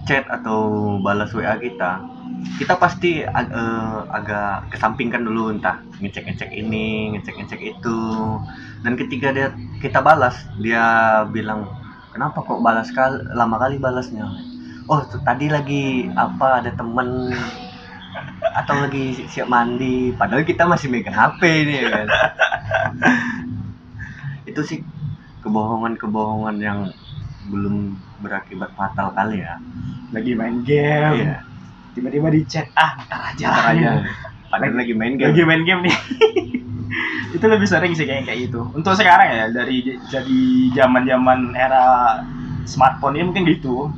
chat 0.05 0.25
atau 0.29 0.95
balas 1.01 1.33
WA 1.33 1.57
kita, 1.57 2.05
kita 2.61 2.77
pasti 2.77 3.25
ag- 3.25 3.49
eh, 3.51 3.99
agak 4.13 4.69
kesampingkan 4.69 5.25
dulu 5.25 5.49
entah 5.49 5.81
ngecek-ngecek 5.97 6.53
ini, 6.53 7.17
ngecek-ngecek 7.17 7.61
itu. 7.61 7.99
Dan 8.85 8.93
ketika 9.01 9.33
dia 9.33 9.47
kita 9.81 9.99
balas, 10.05 10.45
dia 10.61 10.85
bilang, 11.33 11.65
"Kenapa 12.13 12.45
kok 12.45 12.61
balas 12.61 12.93
kali 12.93 13.17
lama 13.33 13.57
kali 13.57 13.81
balasnya?" 13.81 14.29
Oh, 14.85 15.01
tadi 15.25 15.49
lagi 15.49 16.05
apa 16.13 16.61
ada 16.61 16.69
temen 16.69 17.33
atau 18.55 18.75
lagi 18.79 19.11
si- 19.11 19.27
siap 19.27 19.47
mandi, 19.47 20.15
padahal 20.15 20.41
kita 20.41 20.63
masih 20.63 20.87
megang 20.87 21.13
HP 21.13 21.41
nih 21.67 21.75
ya 21.75 21.87
kan. 21.91 22.07
Itu 24.49 24.61
sih 24.61 24.79
kebohongan-kebohongan 25.41 26.55
yang 26.59 26.79
belum 27.45 27.93
berakibat 28.17 28.73
fatal 28.73 29.13
kali 29.13 29.41
ya. 29.41 29.55
lagi 30.13 30.31
main 30.31 30.63
game 30.63 31.17
Iya. 31.19 31.35
tiba-tiba 31.91 32.31
di 32.31 32.47
chat 32.47 32.71
ah 32.73 32.95
ntar 33.03 33.35
aja 33.35 33.45
Ntar 33.51 33.65
aja. 33.75 33.89
Padahal 34.47 34.79
lagi 34.79 34.93
main 34.95 35.19
game. 35.19 35.27
lagi 35.27 35.43
main 35.43 35.61
game 35.67 35.81
nih 35.83 35.95
itu 37.35 37.43
lebih 37.43 37.67
sering 37.67 37.91
sih 37.91 38.07
kayak 38.07 38.23
kayak 38.23 38.47
gitu 38.47 38.63
untuk 38.71 38.95
sekarang 38.95 39.27
ya 39.27 39.43
dari 39.51 39.99
jadi 40.07 40.39
zaman 40.71 41.03
zaman 41.03 41.51
era 41.51 42.15
smartphone 42.63 43.19
ini 43.19 43.27
mungkin 43.27 43.43
gitu 43.49 43.91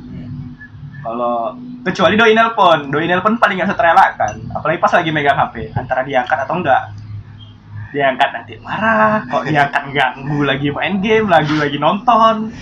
kalau 0.98 1.54
kecuali 1.86 2.14
doi 2.18 2.32
nelpon. 2.34 2.90
Doi 2.90 3.06
nelpon 3.06 3.38
paling 3.38 3.56
nggak 3.62 3.78
terelakkan 3.78 4.34
apalagi 4.54 4.78
pas 4.82 4.92
lagi 4.94 5.10
megang 5.14 5.38
hp 5.38 5.54
antara 5.76 6.00
diangkat 6.02 6.38
atau 6.46 6.54
enggak 6.58 6.82
diangkat 7.92 8.28
nanti 8.34 8.52
marah. 8.60 9.24
Kok 9.28 9.44
diangkat 9.48 9.84
ganggu 9.94 10.40
lagi 10.44 10.68
main 10.74 11.00
game 11.00 11.26
lagi 11.30 11.54
lagi 11.56 11.78
nonton? 11.80 12.52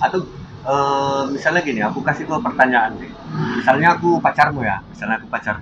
Atau 0.00 0.24
eh, 0.64 1.22
misalnya 1.32 1.60
gini 1.60 1.80
aku 1.84 2.00
kasih 2.00 2.24
kau 2.24 2.40
pertanyaan 2.40 2.96
deh 2.96 3.24
misalnya 3.34 3.98
aku 3.98 4.22
pacarmu 4.22 4.60
ya. 4.62 4.78
Misalnya 4.90 5.16
aku 5.20 5.26
pacar. 5.28 5.56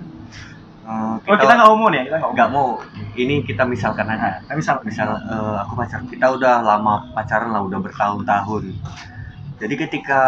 Eh, 0.83 1.15
oh 1.31 1.37
kita 1.39 1.53
nggak 1.55 1.71
umum 1.71 1.91
ya? 1.95 2.03
Kita 2.05 2.17
nggak 2.19 2.49
mau. 2.51 2.79
ini 3.13 3.45
kita 3.45 3.63
misalkan 3.63 4.09
aja. 4.09 4.17
Nah, 4.17 4.33
tapi 4.49 4.57
misal 4.59 4.75
misal 4.83 5.09
eh, 5.15 5.55
aku 5.63 5.73
pacar. 5.77 5.99
Kita 6.05 6.25
udah 6.35 6.61
lama 6.61 7.07
pacaran 7.13 7.49
lah 7.53 7.61
udah 7.63 7.79
bertahun-tahun. 7.81 8.63
Jadi 9.63 9.73
ketika 9.79 10.21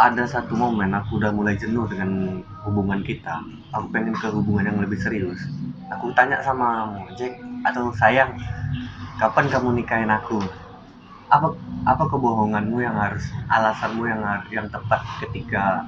ada 0.00 0.24
satu 0.24 0.56
momen 0.56 0.96
aku 0.96 1.20
udah 1.20 1.28
mulai 1.28 1.60
jenuh 1.60 1.84
dengan 1.84 2.40
hubungan 2.64 3.04
kita. 3.04 3.44
Aku 3.76 3.92
pengen 3.92 4.16
ke 4.16 4.32
hubungan 4.32 4.72
yang 4.72 4.78
lebih 4.80 4.96
serius. 4.96 5.36
Aku 5.92 6.08
tanya 6.16 6.40
sama 6.40 6.88
Jack 7.20 7.36
atau 7.68 7.92
sayang 7.92 8.32
kapan 9.20 9.52
kamu 9.52 9.76
nikahin 9.76 10.08
aku? 10.08 10.40
Apa 11.28 11.52
apa 11.84 12.04
kebohonganmu 12.08 12.80
yang 12.80 12.96
harus 12.96 13.28
alasanmu 13.52 14.08
yang 14.08 14.24
yang 14.48 14.66
tepat 14.72 15.04
ketika 15.20 15.84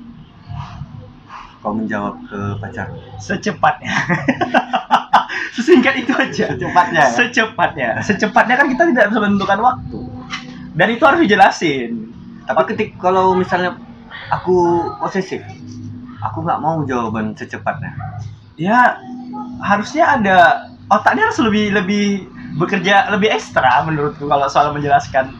kau 1.64 1.72
menjawab 1.72 2.20
ke 2.28 2.40
pacar 2.60 2.92
secepatnya. 3.16 3.96
Sesingkat 5.56 6.04
itu 6.04 6.12
aja. 6.12 6.52
Secepatnya 6.52 7.00
ya? 7.00 7.16
secepatnya. 7.16 7.88
Secepatnya 8.04 8.54
kan 8.60 8.66
kita 8.68 8.82
tidak 8.92 9.04
bisa 9.08 9.20
menentukan 9.24 9.60
waktu. 9.62 10.00
Dan 10.76 10.86
itu 10.92 11.02
harus 11.08 11.20
dijelasin. 11.24 12.12
Tapi 12.44 12.60
ketik 12.74 12.98
kalau 12.98 13.38
misalnya 13.38 13.78
aku 14.32 14.88
posesif. 14.96 15.44
Aku 16.24 16.40
nggak 16.40 16.62
mau 16.62 16.80
jawaban 16.88 17.36
secepatnya. 17.36 17.92
Ya 18.56 18.96
harusnya 19.60 20.16
ada 20.16 20.38
otaknya 20.88 21.28
harus 21.28 21.40
lebih 21.42 21.76
lebih 21.76 22.04
bekerja 22.56 23.12
lebih 23.12 23.32
ekstra 23.32 23.84
menurutku 23.84 24.28
kalau 24.28 24.48
soal 24.48 24.72
menjelaskan 24.72 25.32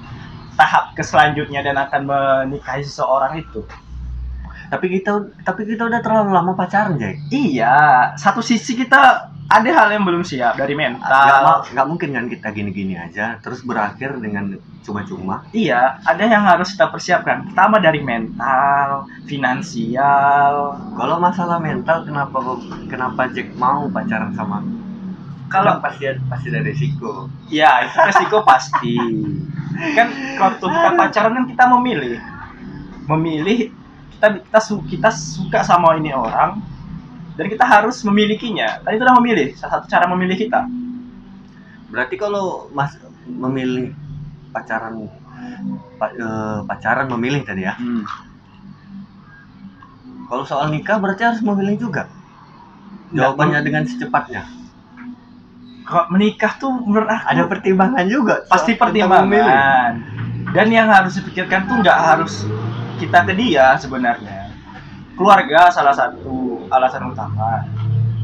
tahap 0.56 0.92
ke 0.92 1.02
selanjutnya 1.04 1.64
dan 1.64 1.80
akan 1.80 2.02
menikahi 2.04 2.84
seseorang 2.84 3.40
itu. 3.40 3.64
Tapi 4.68 4.87
kita 5.00 5.28
tapi 5.44 5.68
kita 5.68 5.88
udah 5.88 6.00
terlalu 6.00 6.32
lama 6.32 6.52
pacaran 6.56 6.96
Jack 6.96 7.20
iya 7.28 8.12
satu 8.16 8.40
sisi 8.40 8.72
kita 8.76 9.31
ada 9.52 9.68
hal 9.68 9.88
yang 9.92 10.04
belum 10.09 10.25
siap 10.25 10.56
dari 10.56 10.73
mental. 10.73 11.68
Nggak 11.68 11.87
mungkin 11.87 12.09
kan 12.16 12.26
kita 12.32 12.49
gini-gini 12.56 12.97
aja 12.97 13.37
terus 13.44 13.61
berakhir 13.61 14.16
dengan 14.16 14.56
cuma-cuma. 14.80 15.44
Iya 15.52 16.00
ada 16.09 16.25
yang 16.25 16.40
harus 16.49 16.73
kita 16.73 16.88
persiapkan. 16.88 17.52
Pertama 17.52 17.76
dari 17.76 18.00
mental 18.00 19.04
finansial. 19.28 20.80
Kalau 20.97 21.16
masalah 21.21 21.61
mental 21.61 22.09
kenapa 22.09 22.38
kenapa 22.88 23.28
Jack 23.37 23.52
mau 23.61 23.92
pacaran 23.92 24.32
sama 24.32 24.64
kalau 25.52 25.76
Kan 25.76 25.85
pasti 25.85 26.04
pasti 26.32 26.47
ada 26.49 26.64
resiko. 26.64 27.28
Ya, 27.52 27.85
itu 27.85 27.97
resiko 28.00 28.40
pasti. 28.40 28.97
Kan 29.92 30.09
waktu 30.40 30.64
kita 30.64 30.90
pacaran 30.97 31.32
kan 31.37 31.44
kita 31.44 31.64
memilih. 31.76 32.16
Memilih 33.04 33.68
kita 34.16 34.40
kita 34.40 34.61
kita 34.88 35.11
suka 35.12 35.61
sama 35.61 36.00
ini 36.00 36.16
orang 36.16 36.71
dan 37.34 37.46
kita 37.48 37.64
harus 37.64 37.96
memilikinya. 38.04 38.80
Kan 38.84 38.92
itu 38.96 39.02
udah 39.04 39.16
memilih, 39.20 39.46
salah 39.56 39.80
satu 39.80 39.86
cara 39.88 40.04
memilih 40.12 40.36
kita. 40.38 40.60
berarti 41.92 42.16
kalau 42.16 42.72
mas 42.72 42.96
memilih 43.28 43.92
pacaran 44.48 45.08
pa- 46.00 46.14
eh, 46.16 46.58
pacaran 46.64 47.06
memilih 47.12 47.44
tadi 47.44 47.68
ya 47.68 47.74
kalau 50.28 50.44
soal 50.48 50.72
nikah 50.72 50.96
berarti 50.96 51.22
harus 51.28 51.42
memilih 51.44 51.76
juga 51.78 52.08
jawabannya 53.12 53.60
dengan 53.60 53.84
secepatnya 53.84 54.42
Kalau 55.82 56.06
menikah 56.08 56.56
tuh 56.56 56.72
menurut 56.88 57.10
aku 57.10 57.26
ada 57.26 57.42
pertimbangan 57.50 58.06
juga 58.08 58.46
pasti 58.48 58.72
pertimbangan. 58.78 59.92
Dan 60.54 60.66
yang 60.70 60.88
harus 60.88 61.18
dipikirkan 61.18 61.66
tuh 61.68 61.82
nggak 61.82 61.98
harus 61.98 62.46
kita 62.96 63.26
ke 63.26 63.32
dia 63.36 63.76
sebenarnya. 63.76 64.54
Keluarga 65.18 65.68
salah 65.68 65.92
satu 65.92 66.41
alasan 66.72 67.12
utama. 67.12 67.68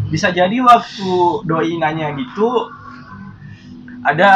bisa 0.09 0.33
jadi 0.33 0.57
waktu 0.65 1.45
doi 1.45 1.77
nanya 1.77 2.17
gitu 2.17 2.73
ada 4.01 4.31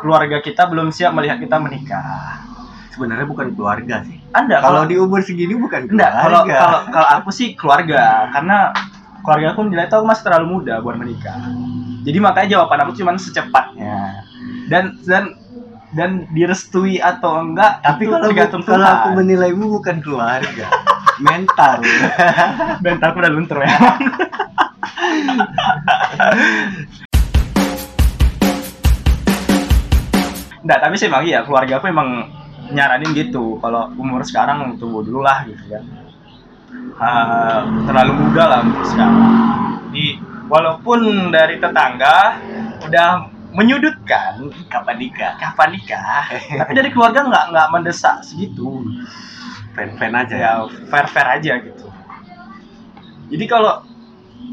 keluarga 0.00 0.40
kita 0.40 0.64
belum 0.72 0.88
siap 0.88 1.12
melihat 1.12 1.36
kita 1.36 1.60
menikah. 1.60 2.40
Sebenarnya 2.96 3.28
bukan 3.28 3.52
keluarga 3.52 4.00
sih. 4.08 4.16
Anda 4.32 4.64
kalau 4.64 4.88
di 4.88 4.96
umur 4.96 5.20
segini 5.20 5.52
bukan 5.52 5.84
enggak 5.92 6.16
kalau 6.16 6.48
keluarga. 6.48 6.56
kalau 6.56 6.80
kalau 6.92 7.08
aku 7.20 7.28
sih 7.28 7.52
keluarga 7.52 8.32
karena 8.32 8.72
keluarga 9.20 9.46
aku 9.52 9.60
nilai 9.68 9.84
tuh 9.92 10.00
aku 10.00 10.06
masih 10.08 10.24
terlalu 10.24 10.46
muda 10.48 10.80
buat 10.80 10.96
menikah. 10.96 11.36
Jadi 12.08 12.18
makanya 12.22 12.48
jawaban 12.56 12.88
aku 12.88 12.92
cuma 12.96 13.20
secepatnya. 13.20 14.24
Dan 14.72 14.96
dan 15.04 15.36
dan 15.96 16.10
direstui 16.32 17.00
atau 17.00 17.40
enggak 17.40 17.80
tapi 17.80 18.04
kalau 18.04 18.28
kalau 18.64 18.84
aku 18.84 19.08
menilaimu 19.16 19.64
bukan 19.80 20.02
keluarga 20.04 20.66
mental. 21.20 21.80
Mental 22.84 23.08
aku 23.12 23.18
udah 23.20 23.32
luntur 23.32 23.58
ya. 23.64 23.72
Enggak, 30.66 30.78
tapi 30.82 30.94
sih 30.98 31.06
emang 31.06 31.22
iya 31.22 31.46
keluarga 31.46 31.78
aku 31.78 31.86
emang 31.86 32.26
nyaranin 32.74 33.14
gitu. 33.14 33.62
Kalau 33.62 33.94
umur 33.94 34.26
sekarang 34.26 34.74
tunggu 34.76 35.06
dulu 35.06 35.22
lah 35.22 35.46
gitu 35.46 35.62
kan. 35.70 35.84
Ah, 36.98 37.62
terlalu 37.86 38.12
muda 38.26 38.44
lah 38.50 38.58
untuk 38.66 38.84
sekarang. 38.84 39.22
Jadi 39.88 40.18
walaupun 40.50 41.30
dari 41.30 41.62
tetangga 41.62 42.42
udah 42.82 43.08
menyudutkan 43.54 44.52
kapan 44.68 44.96
nikah? 45.00 45.32
Kapan 45.38 45.68
nikah? 45.78 46.24
Tapi 46.34 46.72
dari 46.74 46.90
keluarga 46.90 47.24
nggak 47.24 47.44
nggak 47.54 47.68
mendesak 47.72 48.20
segitu 48.26 48.84
fan-fan 49.76 50.12
aja 50.16 50.34
ya 50.34 50.50
ya 50.64 50.66
fair 50.88 51.06
fair 51.06 51.26
aja 51.36 51.52
gitu. 51.60 51.86
Jadi 53.28 53.44
kalau 53.44 53.84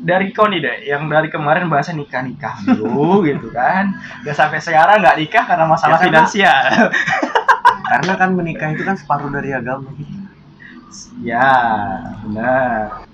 dari 0.03 0.35
kau 0.35 0.51
nih 0.51 0.59
deh 0.59 0.77
yang 0.83 1.07
dari 1.07 1.31
kemarin 1.31 1.71
bahasa 1.71 1.95
nikah 1.95 2.19
nikah 2.21 2.55
dulu 2.67 3.21
gitu 3.29 3.47
kan. 3.49 3.95
Udah 4.27 4.35
sampai 4.35 4.59
sekarang 4.59 4.99
nggak 4.99 5.17
nikah 5.17 5.43
karena 5.47 5.65
masalah 5.65 5.95
Ya, 5.97 6.01
karena- 6.03 6.27
finansial. 6.27 6.63
Karena 7.83 8.15
kan 8.17 8.33
menikah 8.33 8.73
itu 8.73 8.81
kan 8.81 8.97
separuh 8.97 9.29
dari 9.29 9.53
agama. 9.53 9.93
Kita 9.93 10.17
ya 11.21 11.51
benar. 12.25 13.05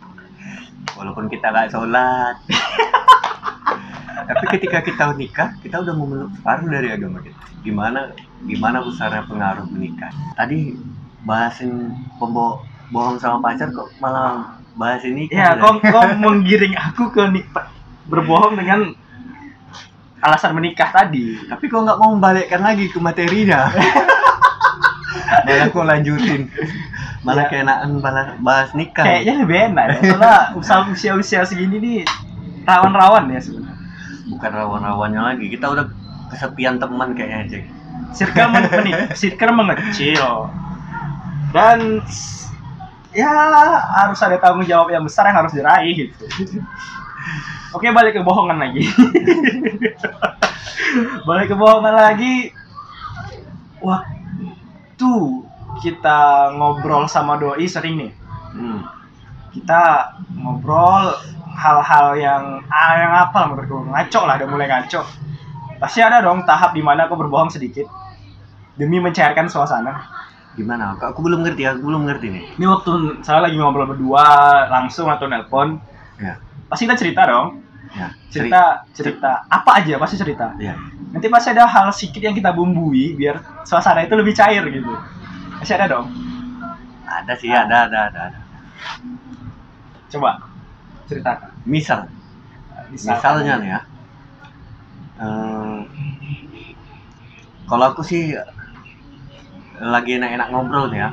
Walaupun 0.95 1.27
kita 1.27 1.51
nggak 1.51 1.73
sholat. 1.73 2.37
Tapi 4.29 4.45
ketika 4.55 4.79
kita 4.79 5.03
nikah 5.17 5.57
kita 5.59 5.83
udah 5.83 5.93
memeluk 5.97 6.31
separuh 6.31 6.69
dari 6.69 6.95
agama 6.95 7.19
kita. 7.19 7.35
Gimana 7.59 8.13
gimana 8.45 8.79
besarnya 8.79 9.27
pengaruh 9.27 9.67
menikah? 9.67 10.13
Tadi 10.37 10.77
bahasin 11.23 11.91
pembo 12.15 12.63
bohong 12.89 13.19
sama 13.19 13.43
pacar 13.43 13.69
kok 13.69 13.91
malah 13.99 14.57
bahas 14.73 15.03
ini 15.03 15.27
ya. 15.29 15.55
kau 15.55 15.77
kau 15.93 16.05
menggiring 16.15 16.73
aku 16.73 17.11
ke 17.11 17.21
berbohong 18.07 18.55
dengan 18.55 18.95
alasan 20.19 20.51
menikah 20.51 20.89
tadi. 20.89 21.37
Tapi 21.45 21.65
kok 21.65 21.79
nggak 21.79 21.95
mau 21.95 22.11
membalikkan 22.11 22.59
lagi 22.59 22.87
ke 22.87 22.99
materinya 22.99 23.69
malah 25.45 25.67
kok 25.69 25.85
lanjutin. 25.85 26.41
Malah 27.19 27.45
Ya. 27.45 27.51
keenakan 27.51 27.99
bahas, 27.99 28.27
bahas 28.39 28.69
nikah. 28.71 29.03
Kayaknya 29.03 29.33
lebih 29.43 29.57
enak 29.69 29.85
ya 29.91 29.99
soalnya 30.07 30.35
usia 30.55 30.77
usia 30.87 31.11
usia 31.13 31.39
segini 31.43 31.77
nih 31.77 31.97
rawan-rawan 32.63 33.27
ya 33.27 33.39
sebenarnya. 33.43 33.75
Bukan 34.29 34.51
rawan-rawannya 34.55 35.21
lagi 35.21 35.45
kita 35.51 35.67
udah 35.67 35.85
kesepian 36.29 36.79
teman 36.79 37.11
kayaknya 37.11 37.43
cek 37.49 37.63
circle 38.09 38.49
men 38.49 38.63
menik- 38.79 39.11
circle 39.13 39.51
mengecil 39.51 40.47
dan 41.49 42.05
ya 43.09 43.29
harus 44.05 44.21
ada 44.21 44.37
tanggung 44.37 44.69
jawab 44.69 44.93
yang 44.93 45.01
besar 45.01 45.25
yang 45.29 45.41
harus 45.41 45.53
diraih 45.53 45.93
gitu. 45.93 46.25
Oke 47.75 47.89
balik 47.93 48.17
ke 48.17 48.21
bohongan 48.25 48.57
lagi. 48.57 48.89
Balik 51.27 51.53
ke 51.53 51.55
bohongan 51.55 51.93
lagi. 51.93 52.49
Waktu 53.77 55.11
kita 55.85 56.49
ngobrol 56.57 57.05
sama 57.05 57.37
doi 57.37 57.69
sering 57.69 58.01
nih. 58.01 58.13
Hmm. 58.49 58.81
kita 59.53 60.09
ngobrol 60.33 61.13
hal-hal 61.53 62.17
yang 62.17 62.65
ah, 62.73 62.93
yang 62.97 63.13
apa 63.13 63.45
menurutku. 63.45 63.85
Ngaco 63.85 64.21
lah 64.25 64.41
udah 64.41 64.49
mulai 64.49 64.65
ngaco. 64.65 65.05
Pasti 65.77 66.01
ada 66.01 66.25
dong 66.25 66.49
tahap 66.49 66.73
di 66.73 66.81
mana 66.81 67.05
aku 67.05 67.13
berbohong 67.13 67.53
sedikit 67.53 67.85
demi 68.81 68.97
mencairkan 68.97 69.45
suasana 69.45 70.18
gimana? 70.59 70.99
Aku, 70.99 71.15
aku 71.15 71.19
belum 71.23 71.47
ngerti 71.47 71.63
aku 71.63 71.87
belum 71.87 72.03
ngerti 72.11 72.27
nih. 72.27 72.43
Ini 72.59 72.65
waktu 72.67 73.23
saya 73.23 73.39
lagi 73.39 73.55
ngobrol 73.55 73.87
berdua 73.95 74.23
langsung 74.67 75.07
atau 75.07 75.31
nelpon. 75.31 75.79
Ya. 76.19 76.35
Pasti 76.67 76.83
kita 76.83 76.99
cerita 76.99 77.23
dong. 77.23 77.63
Ya 77.95 78.11
cerita 78.29 78.85
cerita. 78.93 79.31
apa 79.49 79.81
aja 79.81 79.97
pasti 79.97 80.15
cerita. 80.15 80.53
Ya. 80.61 80.77
Nanti 81.09 81.27
pasti 81.27 81.49
ada 81.49 81.65
hal 81.65 81.89
sedikit 81.89 82.21
yang 82.29 82.37
kita 82.37 82.53
bumbui 82.53 83.17
biar 83.17 83.65
suasana 83.65 84.05
itu 84.05 84.13
lebih 84.13 84.37
cair 84.37 84.61
gitu. 84.69 84.93
Pasti 85.57 85.73
ada 85.73 85.89
dong. 85.89 86.07
Ada 87.09 87.33
sih 87.41 87.49
ada 87.49 87.89
ada 87.89 87.99
ada, 88.13 88.19
ada. 88.29 88.39
coba 90.09 90.41
ceritakan 91.09 91.53
misal. 91.65 92.05
Misalnya 92.93 93.53
nih 93.61 93.69
ya. 93.73 93.81
Eh, 95.19 95.79
kalau 97.69 97.85
aku 97.93 98.01
sih 98.05 98.33
lagi 99.79 100.19
enak-enak 100.19 100.47
ngobrol 100.51 100.91
nih 100.91 101.07
ya. 101.07 101.09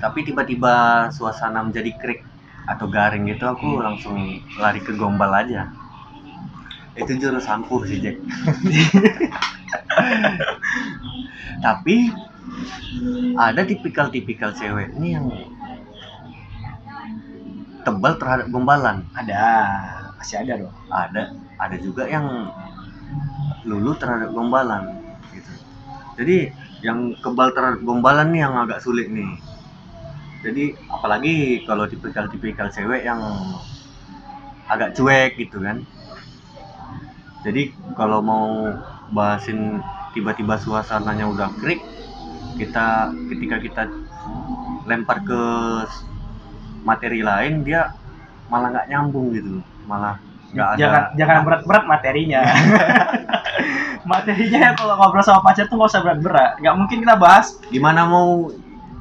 Tapi 0.00 0.24
tiba-tiba 0.24 1.08
suasana 1.12 1.64
menjadi 1.64 1.92
krik 1.96 2.20
atau 2.64 2.88
garing 2.88 3.28
gitu 3.28 3.44
aku 3.44 3.80
langsung 3.80 4.40
lari 4.56 4.80
ke 4.80 4.96
gombal 4.96 5.32
aja. 5.32 5.68
Itu 6.96 7.16
jurus 7.20 7.48
ampuh 7.48 7.84
sih 7.84 8.00
Jack. 8.00 8.16
Tapi 11.64 11.96
ada 13.34 13.62
tipikal-tipikal 13.64 14.54
cewek 14.54 14.94
ini 14.96 15.08
yang 15.16 15.26
tebal 17.84 18.16
terhadap 18.16 18.46
gombalan. 18.48 19.04
Ada. 19.12 19.44
Pasti 20.16 20.34
ada 20.40 20.56
dong. 20.56 20.74
Ada. 20.88 21.22
Ada 21.60 21.76
juga 21.80 22.08
yang 22.08 22.48
lulu 23.64 23.92
terhadap 23.96 24.32
gombalan 24.32 24.96
gitu. 25.32 25.52
Jadi 26.20 26.36
yang 26.84 27.16
kebal 27.24 27.48
terhadap 27.56 27.80
gombalan 27.80 28.28
nih 28.28 28.44
yang 28.44 28.54
agak 28.60 28.84
sulit 28.84 29.08
nih. 29.08 29.40
Jadi 30.44 30.76
apalagi 30.92 31.64
kalau 31.64 31.88
tipikal-tipikal 31.88 32.68
cewek 32.68 33.08
yang 33.08 33.24
agak 34.68 34.92
cuek 34.92 35.40
gitu 35.40 35.64
kan. 35.64 35.80
Jadi 37.40 37.72
kalau 37.96 38.20
mau 38.20 38.68
bahasin 39.08 39.80
tiba-tiba 40.12 40.60
suasananya 40.60 41.24
udah 41.32 41.48
krik 41.56 41.80
kita 42.60 43.10
ketika 43.32 43.56
kita 43.64 43.82
lempar 44.84 45.24
ke 45.24 45.42
materi 46.84 47.24
lain 47.24 47.64
dia 47.64 47.96
malah 48.52 48.68
nggak 48.76 48.88
nyambung 48.92 49.32
gitu. 49.32 49.64
Malah 49.88 50.20
nggak 50.54 50.68
ada. 50.74 50.78
jangan 50.78 51.02
jangan 51.18 51.38
berat-berat 51.42 51.84
materinya. 51.90 52.42
Materinya 54.14 54.58
ya 54.70 54.70
kalau 54.76 54.94
ngobrol 55.00 55.24
sama 55.24 55.40
pacar 55.42 55.66
tuh 55.66 55.74
nggak 55.80 55.90
usah 55.90 56.02
berat-berat. 56.04 56.60
Nggak 56.62 56.74
mungkin 56.78 57.02
kita 57.02 57.16
bahas. 57.18 57.58
Gimana 57.72 58.06
mau 58.06 58.52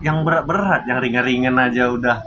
yang 0.01 0.25
berat-berat? 0.25 0.89
Yang 0.89 0.99
ringan-ringan 1.05 1.55
aja 1.59 1.91
udah. 1.93 2.17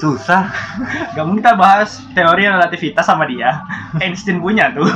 Susah. 0.00 0.48
Nggak 1.16 1.24
mungkin 1.26 1.42
kita 1.42 1.54
bahas 1.58 2.00
teori 2.14 2.46
relativitas 2.46 3.04
sama 3.04 3.26
dia. 3.26 3.60
Einstein 3.98 4.38
punya 4.40 4.70
tuh. 4.72 4.86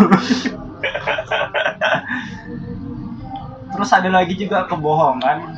Terus 3.74 3.90
ada 3.90 4.09
lagi 4.12 4.37
juga 4.37 4.68
kebohongan. 4.68 5.56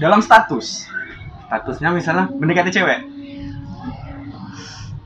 Dalam 0.00 0.24
status. 0.24 0.86
Statusnya 1.50 1.90
misalnya? 1.92 2.30
Mendekati 2.32 2.70
cewek 2.72 3.09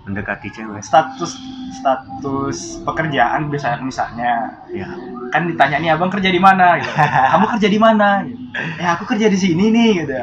mendekati 0.04 0.48
cewek. 0.52 0.84
Status 0.84 1.36
status 1.74 2.84
pekerjaan 2.84 3.48
bisa 3.48 3.76
misalnya. 3.80 4.62
Ya 4.70 4.88
kan 5.32 5.50
ditanya 5.50 5.80
nih 5.80 5.90
abang 5.96 6.12
kerja 6.12 6.30
di 6.30 6.40
mana? 6.40 6.78
Gitu. 6.78 6.92
kamu 7.32 7.46
kerja 7.58 7.68
di 7.68 7.80
mana? 7.80 8.08
Gitu. 8.22 8.42
ya 8.78 8.94
aku 8.94 9.04
kerja 9.10 9.26
di 9.26 9.38
sini 9.40 9.64
nih 9.72 9.90
gitu. 10.04 10.14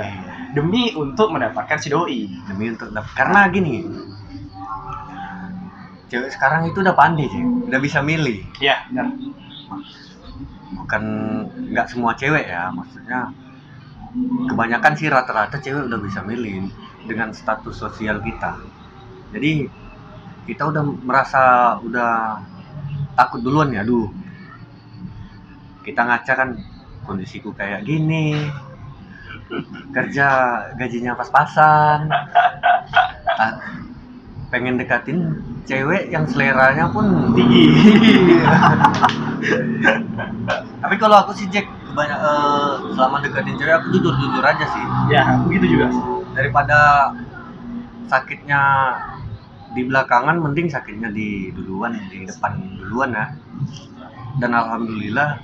Demi 0.51 0.95
untuk 0.95 1.33
mendapatkan 1.33 1.77
si 1.81 1.91
doi. 1.91 2.29
Demi 2.47 2.71
untuk 2.71 2.93
karena 3.17 3.49
gini 3.51 3.83
cewek 6.11 6.27
sekarang 6.27 6.67
itu 6.67 6.83
udah 6.83 6.91
pandai 6.91 7.31
sih 7.31 7.39
udah 7.39 7.79
bisa 7.79 8.03
milih. 8.03 8.43
Iya 8.59 8.83
benar. 8.91 9.07
Bukan 10.75 11.03
nggak 11.71 11.87
semua 11.87 12.11
cewek 12.19 12.51
ya 12.51 12.67
maksudnya 12.75 13.31
kebanyakan 14.51 14.93
sih 14.99 15.07
rata-rata 15.07 15.55
cewek 15.63 15.87
udah 15.87 15.99
bisa 16.03 16.19
milih 16.19 16.67
dengan 17.07 17.31
status 17.31 17.79
sosial 17.79 18.19
kita 18.19 18.59
jadi 19.31 19.71
kita 20.45 20.67
udah 20.67 20.83
merasa 20.83 21.41
udah 21.79 22.43
takut 23.15 23.39
duluan 23.39 23.71
ya 23.71 23.83
aduh. 23.85 24.11
Kita 25.81 26.05
ngaca 26.05 26.33
kan 26.37 26.49
kondisiku 27.07 27.55
kayak 27.55 27.87
gini. 27.87 28.37
Kerja 29.91 30.27
gajinya 30.77 31.17
pas-pasan. 31.17 32.11
Ah, 33.31 33.53
pengen 34.51 34.77
dekatin 34.77 35.41
cewek 35.65 36.11
yang 36.11 36.27
seleranya 36.27 36.91
pun 36.91 37.33
tinggi. 37.33 37.65
Tapi 40.81 40.95
kalau 40.99 41.23
aku 41.25 41.31
sih 41.33 41.47
Jack 41.49 41.65
kebanyak 41.91 42.19
eh, 42.19 42.73
selama 42.93 43.23
deketin 43.23 43.55
cewek 43.57 43.75
aku 43.79 43.87
jujur 43.95 44.13
jujur 44.19 44.43
aja 44.43 44.65
sih. 44.69 44.85
Ya 45.09 45.39
begitu 45.47 45.79
juga. 45.79 45.89
Daripada 46.35 47.11
sakitnya 48.11 48.61
di 49.71 49.81
belakangan 49.87 50.35
mending 50.35 50.67
sakitnya 50.67 51.09
di 51.11 51.47
duluan 51.55 51.95
di 52.11 52.27
depan 52.27 52.59
duluan 52.79 53.15
ya. 53.15 53.25
Dan 54.39 54.51
alhamdulillah 54.55 55.39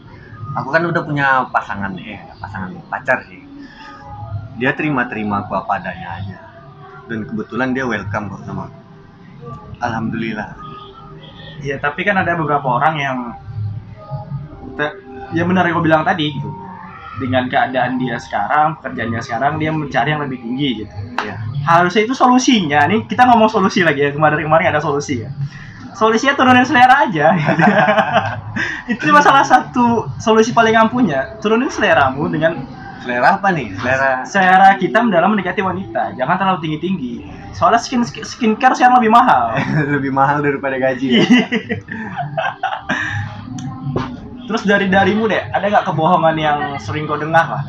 aku 0.55 0.69
kan 0.71 0.83
udah 0.87 1.01
punya 1.03 1.27
pasangan 1.51 1.95
eh 1.99 2.19
pasangan 2.39 2.75
pacar 2.91 3.23
sih. 3.27 3.39
Dia 4.59 4.73
terima-terima 4.75 5.47
aku 5.47 5.55
apa 5.55 5.79
adanya 5.79 6.07
aja. 6.19 6.37
Dan 7.07 7.23
kebetulan 7.23 7.71
dia 7.71 7.87
welcome 7.87 8.27
kok 8.35 8.43
sama 8.43 8.67
aku. 8.67 8.79
Alhamdulillah. 9.79 10.51
Ya 11.63 11.79
tapi 11.79 12.03
kan 12.03 12.19
ada 12.19 12.35
beberapa 12.35 12.67
orang 12.67 12.95
yang 12.99 13.17
ya 15.33 15.43
benar 15.43 15.67
yang 15.67 15.79
kau 15.79 15.85
bilang 15.85 16.03
tadi 16.03 16.35
gitu. 16.35 16.51
Dengan 17.17 17.49
keadaan 17.49 17.97
dia 17.97 18.19
sekarang 18.21 18.77
pekerjaan 18.77 19.09
dia 19.09 19.23
sekarang 19.23 19.53
dia 19.57 19.71
mencari 19.71 20.09
yang 20.13 20.21
lebih 20.21 20.37
tinggi 20.43 20.83
gitu. 20.83 20.95
Ya 21.23 21.36
harusnya 21.67 22.07
itu 22.07 22.15
solusinya. 22.15 22.87
Nih 22.87 23.03
kita 23.03 23.27
ngomong 23.27 23.51
solusi 23.51 23.83
lagi 23.83 24.07
ya. 24.07 24.15
Kemarin 24.15 24.47
kemarin 24.47 24.71
ada 24.71 24.79
solusi 24.79 25.27
ya. 25.27 25.29
Solusinya 25.97 26.37
turunin 26.37 26.63
selera 26.63 27.09
aja. 27.09 27.33
Itu 28.91 29.09
cuma 29.09 29.17
salah 29.17 29.41
satu 29.41 30.05
solusi 30.21 30.53
paling 30.53 30.77
ampuhnya. 30.77 31.41
Turunin 31.41 31.73
seleramu 31.73 32.29
dengan 32.29 32.63
selera 33.01 33.41
apa 33.41 33.49
nih? 33.49 33.73
Selera 33.81 34.21
selera 34.21 34.69
kita 34.77 35.01
dalam 35.09 35.33
mendekati 35.33 35.65
wanita. 35.65 36.13
Jangan 36.15 36.37
terlalu 36.37 36.59
tinggi 36.61 36.79
tinggi 36.79 37.13
soalnya 37.57 37.81
skin 37.81 38.05
skincare 38.05 38.77
sekarang 38.77 39.01
lebih 39.01 39.09
mahal. 39.09 39.57
Lebih 39.97 40.13
mahal 40.13 40.45
daripada 40.45 40.77
gaji 40.77 41.17
ya? 41.17 41.25
terus 44.47 44.63
dari 44.63 44.87
darimu 44.87 45.27
deh 45.27 45.43
ada 45.51 45.67
nggak 45.67 45.85
kebohongan 45.91 46.35
yang 46.39 46.59
sering 46.79 47.03
kau 47.03 47.19
dengar 47.19 47.51
lah 47.51 47.63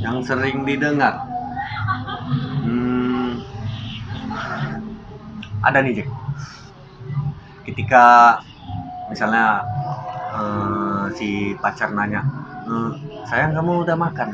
yang 0.00 0.24
sering 0.24 0.64
didengar 0.64 1.20
ada 5.66 5.78
nih 5.82 6.02
Jack. 6.02 6.08
Ketika 7.66 8.04
misalnya 9.10 9.62
eh, 10.36 11.04
si 11.18 11.28
pacar 11.62 11.90
nanya 11.94 12.22
"Eh, 12.66 12.90
sayang 13.30 13.54
kamu 13.54 13.82
udah 13.86 13.96
makan? 13.98 14.28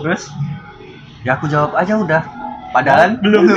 Terus? 0.00 0.22
Ya 1.26 1.36
aku 1.36 1.48
jawab 1.50 1.74
aja 1.76 1.94
udah. 1.98 2.22
Padahal 2.72 3.16
belum. 3.24 3.44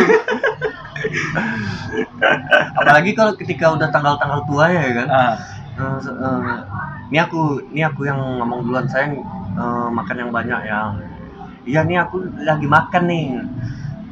Apalagi 2.80 3.12
kalau 3.16 3.34
ketika 3.40 3.72
udah 3.72 3.88
tanggal-tanggal 3.92 4.44
tua 4.48 4.66
ya 4.72 4.84
kan? 4.96 5.08
Ah, 5.10 5.34
se- 6.04 6.12
eh, 6.12 6.58
ini 7.10 7.18
aku 7.20 7.64
ini 7.72 7.82
aku 7.84 8.04
yang 8.08 8.20
ngomong 8.40 8.68
duluan 8.68 8.88
sayang 8.92 9.16
eh, 9.56 9.88
makan 9.92 10.16
yang 10.28 10.32
banyak 10.32 10.60
ya. 10.68 10.80
Iya 11.68 11.80
nih 11.86 11.98
aku 12.04 12.18
lagi 12.44 12.68
makan 12.68 13.04
nih. 13.08 13.26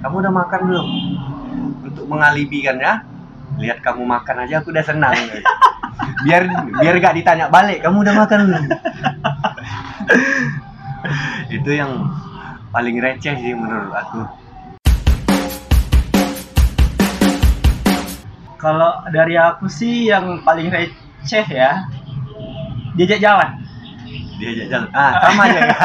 Kamu 0.03 0.15
udah 0.21 0.33
makan 0.33 0.61
belum 0.69 0.87
untuk 1.97 2.13
mengalibikan 2.13 2.77
ya. 2.77 3.01
Lihat 3.57 3.81
kamu 3.81 4.05
makan 4.05 4.45
aja 4.45 4.61
aku 4.61 4.69
udah 4.69 4.85
senang. 4.85 5.17
Biar 6.21 6.45
biar 6.77 6.93
gak 7.01 7.17
ditanya 7.17 7.49
balik 7.49 7.81
kamu 7.81 8.05
udah 8.05 8.13
makan 8.13 8.39
belum? 8.45 8.63
Itu 11.49 11.73
yang 11.73 12.05
paling 12.69 13.01
receh 13.01 13.33
sih 13.33 13.57
menurut 13.57 13.89
aku. 13.97 14.21
Kalau 18.61 19.01
dari 19.09 19.33
aku 19.41 19.65
sih 19.65 20.13
yang 20.13 20.45
paling 20.45 20.69
receh 20.69 21.45
ya 21.49 21.81
diajak 22.93 23.21
jalan 23.25 23.66
diajak 24.37 24.65
jalan. 24.69 24.89
Ah 24.93 25.13
sama 25.25 25.41
aja. 25.49 25.59
Ya 25.59 25.75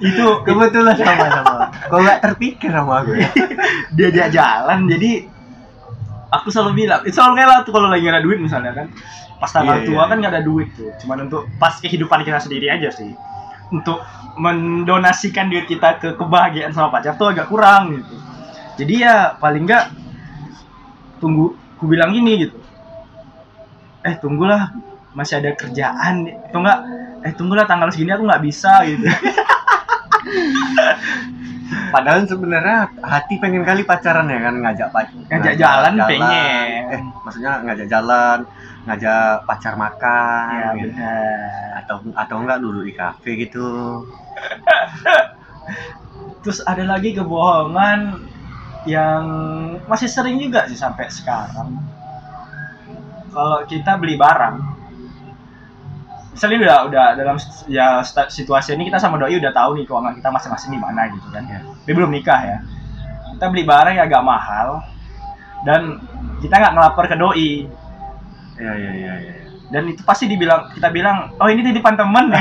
itu 0.08 0.24
kebetulan 0.42 0.96
sama 0.96 1.26
sama. 1.30 1.66
Kok 1.88 1.98
nggak 2.00 2.18
terpikir 2.24 2.70
sama 2.72 2.92
aku 3.04 3.12
ya. 3.20 3.28
Diajak 3.96 4.28
jalan. 4.32 4.88
Jadi 4.88 5.10
aku 6.32 6.48
selalu 6.50 6.84
bilang 6.84 7.00
itu 7.04 7.14
selalu 7.14 7.32
ngelak 7.40 7.60
tuh 7.68 7.72
kalau 7.76 7.88
lagi 7.92 8.06
ada 8.08 8.20
duit 8.24 8.40
misalnya 8.40 8.72
kan. 8.72 8.86
Pas 9.36 9.52
tanggal 9.52 9.84
Iya, 9.84 9.86
tua 9.92 10.00
iya. 10.00 10.08
kan 10.08 10.16
nggak 10.16 10.32
ada 10.32 10.42
duit 10.42 10.68
tuh. 10.72 10.90
Cuman 11.04 11.28
untuk 11.28 11.44
pas 11.60 11.76
kehidupan 11.76 12.24
kita 12.24 12.40
sendiri 12.40 12.72
aja 12.72 12.88
sih. 12.88 13.12
Untuk 13.68 14.00
mendonasikan 14.40 15.52
duit 15.52 15.68
kita 15.68 16.00
ke 16.00 16.08
kebahagiaan 16.16 16.72
sama 16.72 16.88
pacar 16.88 17.20
tuh 17.20 17.32
agak 17.32 17.48
kurang 17.52 18.00
gitu. 18.00 18.16
Jadi 18.80 19.04
ya 19.04 19.36
paling 19.36 19.64
nggak 19.64 19.84
tunggu 21.20 21.56
ku 21.76 21.84
bilang 21.84 22.12
gini 22.16 22.48
gitu. 22.48 22.56
Eh 24.04 24.16
tunggulah 24.20 24.72
masih 25.16 25.40
ada 25.40 25.56
kerjaan 25.56 26.28
atau 26.52 26.60
enggak 26.60 26.80
eh 27.26 27.34
tunggulah 27.34 27.66
tanggal 27.66 27.90
segini 27.90 28.14
aku 28.14 28.22
nggak 28.22 28.44
bisa 28.46 28.86
gitu 28.86 29.02
Padahal 31.66 32.22
sebenarnya 32.28 32.92
hati 33.02 33.42
pengen 33.42 33.66
kali 33.66 33.82
pacaran 33.82 34.30
ya 34.30 34.38
kan 34.38 34.54
ngajak 34.62 34.88
pacar. 34.94 35.18
Ngajak 35.32 35.54
jalan 35.58 35.92
pengen. 36.06 36.82
Eh, 36.94 37.02
maksudnya 37.26 37.52
ngajak 37.66 37.88
jalan, 37.90 38.38
ngajak 38.86 39.42
pacar 39.48 39.74
makan. 39.74 40.46
ya 40.54 40.68
gitu. 40.78 40.94
benar 40.94 41.82
Atau 41.82 41.96
atau 42.14 42.36
enggak 42.38 42.58
duduk 42.62 42.84
di 42.86 42.94
kafe 42.94 43.30
gitu. 43.48 43.66
Terus 46.46 46.62
ada 46.62 46.86
lagi 46.86 47.18
kebohongan 47.18 48.22
yang 48.86 49.24
masih 49.90 50.06
sering 50.06 50.38
juga 50.38 50.70
sih 50.70 50.78
sampai 50.78 51.10
sekarang. 51.10 51.74
Kalau 53.34 53.66
kita 53.66 53.98
beli 53.98 54.14
barang, 54.14 54.56
misalnya 56.36 56.68
udah 56.68 56.78
udah 56.92 57.06
dalam 57.16 57.36
ya 57.64 58.04
situasi 58.28 58.76
ini 58.76 58.92
kita 58.92 59.00
sama 59.00 59.16
doi 59.16 59.40
udah 59.40 59.56
tahu 59.56 59.80
nih 59.80 59.88
keuangan 59.88 60.12
kita 60.12 60.28
masing-masing 60.28 60.76
di 60.76 60.80
mana 60.80 61.08
gitu 61.08 61.28
kan. 61.32 61.48
Ya. 61.48 61.64
Dia 61.88 61.94
belum 61.96 62.12
nikah 62.12 62.40
ya. 62.44 62.58
Kita 63.36 63.48
beli 63.48 63.64
barang 63.64 63.96
yang 63.96 64.04
agak 64.04 64.20
mahal 64.20 64.84
dan 65.64 65.96
kita 66.44 66.60
nggak 66.60 66.72
ngelapor 66.76 67.04
ke 67.08 67.16
doi 67.16 67.52
Iya 68.56 68.72
iya 68.72 68.92
iya 68.96 69.14
iya. 69.20 69.34
dan 69.68 69.84
itu 69.92 70.00
pasti 70.00 70.24
dibilang 70.24 70.72
kita 70.72 70.88
bilang 70.88 71.36
oh 71.36 71.44
ini 71.44 71.60
titipan 71.60 71.92
temen 71.92 72.32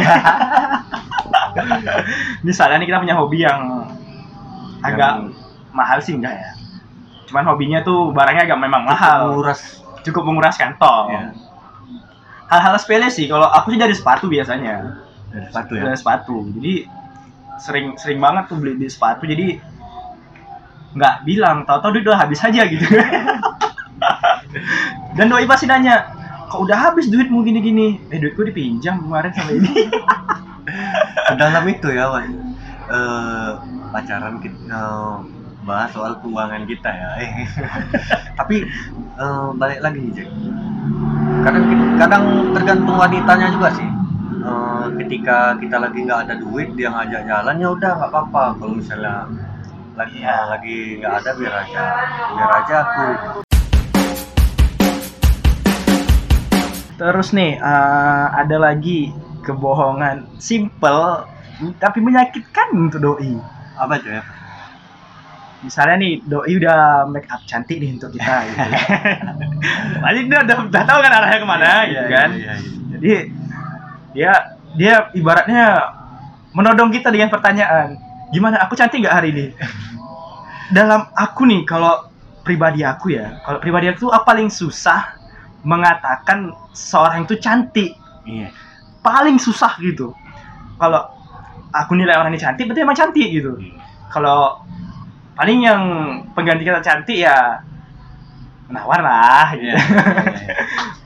misalnya 2.47 2.79
nih 2.79 2.87
kita 2.87 3.03
punya 3.03 3.15
hobi 3.19 3.43
yang 3.43 3.91
agak 4.79 5.27
Yang 5.27 5.75
mahal 5.75 5.99
sih 5.99 6.15
enggak 6.15 6.39
ya 6.39 6.49
cuman 7.27 7.43
hobinya 7.51 7.83
tuh 7.83 8.15
barangnya 8.15 8.47
agak 8.47 8.59
memang 8.63 8.87
mahal 8.87 9.35
menguras 9.35 9.83
cukup 10.07 10.23
menguras 10.23 10.55
kantong 10.55 11.05
ya, 11.11 11.21
hal-hal 12.59 12.79
sepele 12.79 13.07
sih 13.11 13.27
kalau 13.27 13.47
aku 13.51 13.75
sih 13.75 13.79
dari 13.79 13.95
sepatu 13.95 14.25
biasanya 14.31 14.95
dari 15.31 15.45
sepatu 15.51 15.71
ya. 15.75 15.81
dari 15.89 15.97
sepatu 15.97 16.35
jadi 16.59 16.73
sering 17.55 17.95
sering 17.95 18.19
banget 18.19 18.51
tuh 18.51 18.57
beli, 18.59 18.75
beli 18.75 18.89
sepatu 18.91 19.23
jadi 19.27 19.59
nggak 20.95 21.15
bilang 21.27 21.67
tahu-tahu 21.67 21.99
duit 21.99 22.07
udah 22.07 22.19
habis 22.19 22.39
aja 22.39 22.63
gitu 22.67 22.85
dan 25.19 25.25
doi 25.27 25.47
pasti 25.47 25.67
nanya 25.67 26.07
kok 26.47 26.63
udah 26.63 26.91
habis 26.91 27.11
duitmu 27.11 27.43
gini-gini 27.43 27.99
eh 28.11 28.19
duitku 28.19 28.47
dipinjam 28.47 29.03
kemarin 29.03 29.31
sama 29.35 29.51
ini 29.59 29.91
Dalam 31.39 31.63
itu 31.69 31.87
ya, 31.93 32.09
Wan. 32.09 32.29
Eh, 32.85 33.51
pacaran 33.89 34.37
kita 34.41 34.57
eh, 34.69 35.15
bahas 35.65 35.89
soal 35.93 36.17
keuangan 36.21 36.63
kita 36.69 36.89
ya. 36.89 37.09
Tapi 38.39 38.65
eh, 39.17 39.47
balik 39.57 39.79
lagi 39.81 39.97
nih, 40.01 40.11
Jack. 40.13 40.29
Kadang 41.45 41.63
kadang 41.95 42.23
tergantung 42.57 42.97
wanitanya 42.97 43.47
juga 43.53 43.69
sih. 43.71 43.85
Eh, 44.41 44.85
ketika 44.99 45.53
kita 45.57 45.77
lagi 45.77 45.99
nggak 46.01 46.21
ada 46.25 46.33
duit, 46.37 46.73
dia 46.73 46.89
ngajak 46.89 47.21
jalan 47.23 47.55
ya 47.57 47.69
udah 47.69 47.91
nggak 47.95 48.09
apa-apa. 48.09 48.43
Kalau 48.57 48.73
misalnya 48.73 49.29
lagi 49.93 50.17
Iya. 50.19 50.37
lagi 50.49 50.77
nggak 50.99 51.13
ada 51.21 51.29
biar 51.37 51.53
aja, 51.55 51.83
biar 52.33 52.51
aja 52.61 52.75
aku. 52.83 53.07
terus 56.95 57.35
nih 57.35 57.59
eh, 57.59 58.25
ada 58.31 58.55
lagi 58.55 59.11
kebohongan 59.43 60.31
simple 60.39 61.27
tapi 61.75 61.99
menyakitkan 61.99 62.71
untuk 62.71 63.03
doi 63.03 63.35
Apa 63.75 63.99
tuh 63.99 64.15
ya? 64.15 64.23
Misalnya 65.65 65.97
nih 65.97 66.13
doi 66.23 66.53
udah 66.55 67.09
make 67.09 67.25
up 67.27 67.41
cantik 67.43 67.81
nih 67.81 67.97
untuk 67.97 68.13
kita 68.13 68.45
gitu. 68.45 68.57
Pasti 70.05 70.21
dia 70.29 70.39
udah, 70.45 70.57
udah 70.69 70.83
tahu 70.85 70.99
kan 71.01 71.11
arahnya 71.11 71.39
ke 71.41 71.47
mana 71.47 71.65
Iya, 71.65 71.81
gitu 71.89 72.05
iya, 72.05 72.13
kan. 72.13 72.29
iya, 72.31 72.43
iya. 72.45 72.53
Jadi 72.95 73.13
dia 74.15 74.31
dia 74.75 74.93
ibaratnya 75.11 75.63
menodong 76.55 76.93
kita 76.93 77.11
dengan 77.11 77.27
pertanyaan, 77.27 77.99
gimana 78.31 78.63
aku 78.63 78.77
cantik 78.77 79.03
nggak 79.03 79.15
hari 79.15 79.35
ini? 79.35 79.45
Dalam 80.71 81.09
aku 81.11 81.43
nih 81.45 81.67
kalau 81.67 82.07
pribadi 82.41 82.85
aku 82.85 83.11
ya, 83.11 83.41
kalau 83.43 83.59
pribadi 83.59 83.89
aku 83.91 84.07
tuh 84.07 84.11
apa 84.13 84.23
paling 84.23 84.47
susah 84.47 85.17
mengatakan 85.65 86.53
seorang 86.71 87.25
itu 87.25 87.35
cantik, 87.41 87.97
Iya. 88.23 88.53
paling 89.01 89.35
susah 89.37 89.75
gitu. 89.81 90.13
Kalau 90.77 91.01
aku 91.71 91.91
nilai 91.97 92.15
orang 92.15 92.31
ini 92.31 92.39
cantik, 92.39 92.69
berarti 92.69 92.81
emang 92.85 92.97
cantik 92.97 93.27
gitu. 93.27 93.57
Iya. 93.57 93.75
Kalau 94.13 94.63
paling 95.35 95.67
yang 95.67 95.81
pengganti 96.31 96.63
kata 96.63 96.81
cantik 96.81 97.19
ya 97.27 97.59
menawar 98.71 98.99
lah 99.03 99.47
gitu. 99.53 99.69
Iya, 99.69 99.77
iya, 99.77 100.31
iya. 100.33 100.55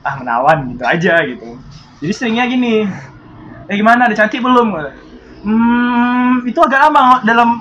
ah 0.07 0.13
menawan 0.21 0.57
gitu 0.71 0.83
aja 0.85 1.13
gitu. 1.27 1.59
Jadi 1.99 2.13
seringnya 2.15 2.45
gini 2.47 2.87
eh 3.69 3.75
gimana 3.75 4.07
ada 4.07 4.15
cantik 4.15 4.39
belum? 4.39 4.67
Hmm 5.43 6.45
itu 6.47 6.59
agak 6.61 6.79
lama 6.87 7.25
dalam 7.25 7.59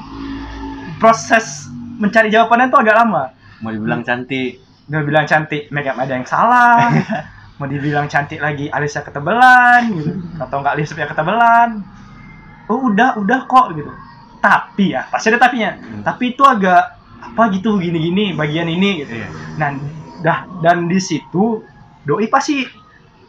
proses 1.03 1.67
mencari 1.99 2.31
jawabannya 2.31 2.71
itu 2.71 2.79
agak 2.79 2.97
lama. 2.97 3.23
Mau 3.65 3.75
dibilang 3.75 4.07
cantik. 4.07 4.63
Dia 4.89 5.05
bilang 5.05 5.27
cantik 5.27 5.69
make 5.75 5.89
up 5.89 5.99
ada 5.99 6.15
yang 6.15 6.29
salah. 6.29 6.89
Mau 7.59 7.67
dibilang 7.67 8.07
cantik 8.07 8.39
lagi 8.39 8.71
alisnya 8.71 9.03
ketebelan 9.03 9.91
gitu. 9.91 10.15
Atau 10.39 10.63
enggak 10.63 10.79
alisnya 10.79 11.11
ketebelan. 11.11 11.83
Oh 12.71 12.87
udah 12.87 13.19
udah 13.19 13.51
kok 13.51 13.75
gitu 13.75 13.91
tapi 14.39 14.95
ya 14.95 15.07
pasti 15.11 15.29
ada 15.29 15.41
tapinya 15.41 15.75
Hmm. 15.77 16.03
tapi 16.03 16.33
itu 16.33 16.43
agak 16.43 16.95
apa 17.19 17.43
gitu 17.51 17.77
gini-gini 17.77 18.33
bagian 18.33 18.67
ini 18.67 19.03
gitu 19.03 19.15
Iya. 19.19 19.29
Nah, 19.59 19.69
dah 20.23 20.39
dan 20.63 20.87
di 20.87 20.99
situ 20.99 21.63
doi 22.03 22.27
pasti 22.27 22.63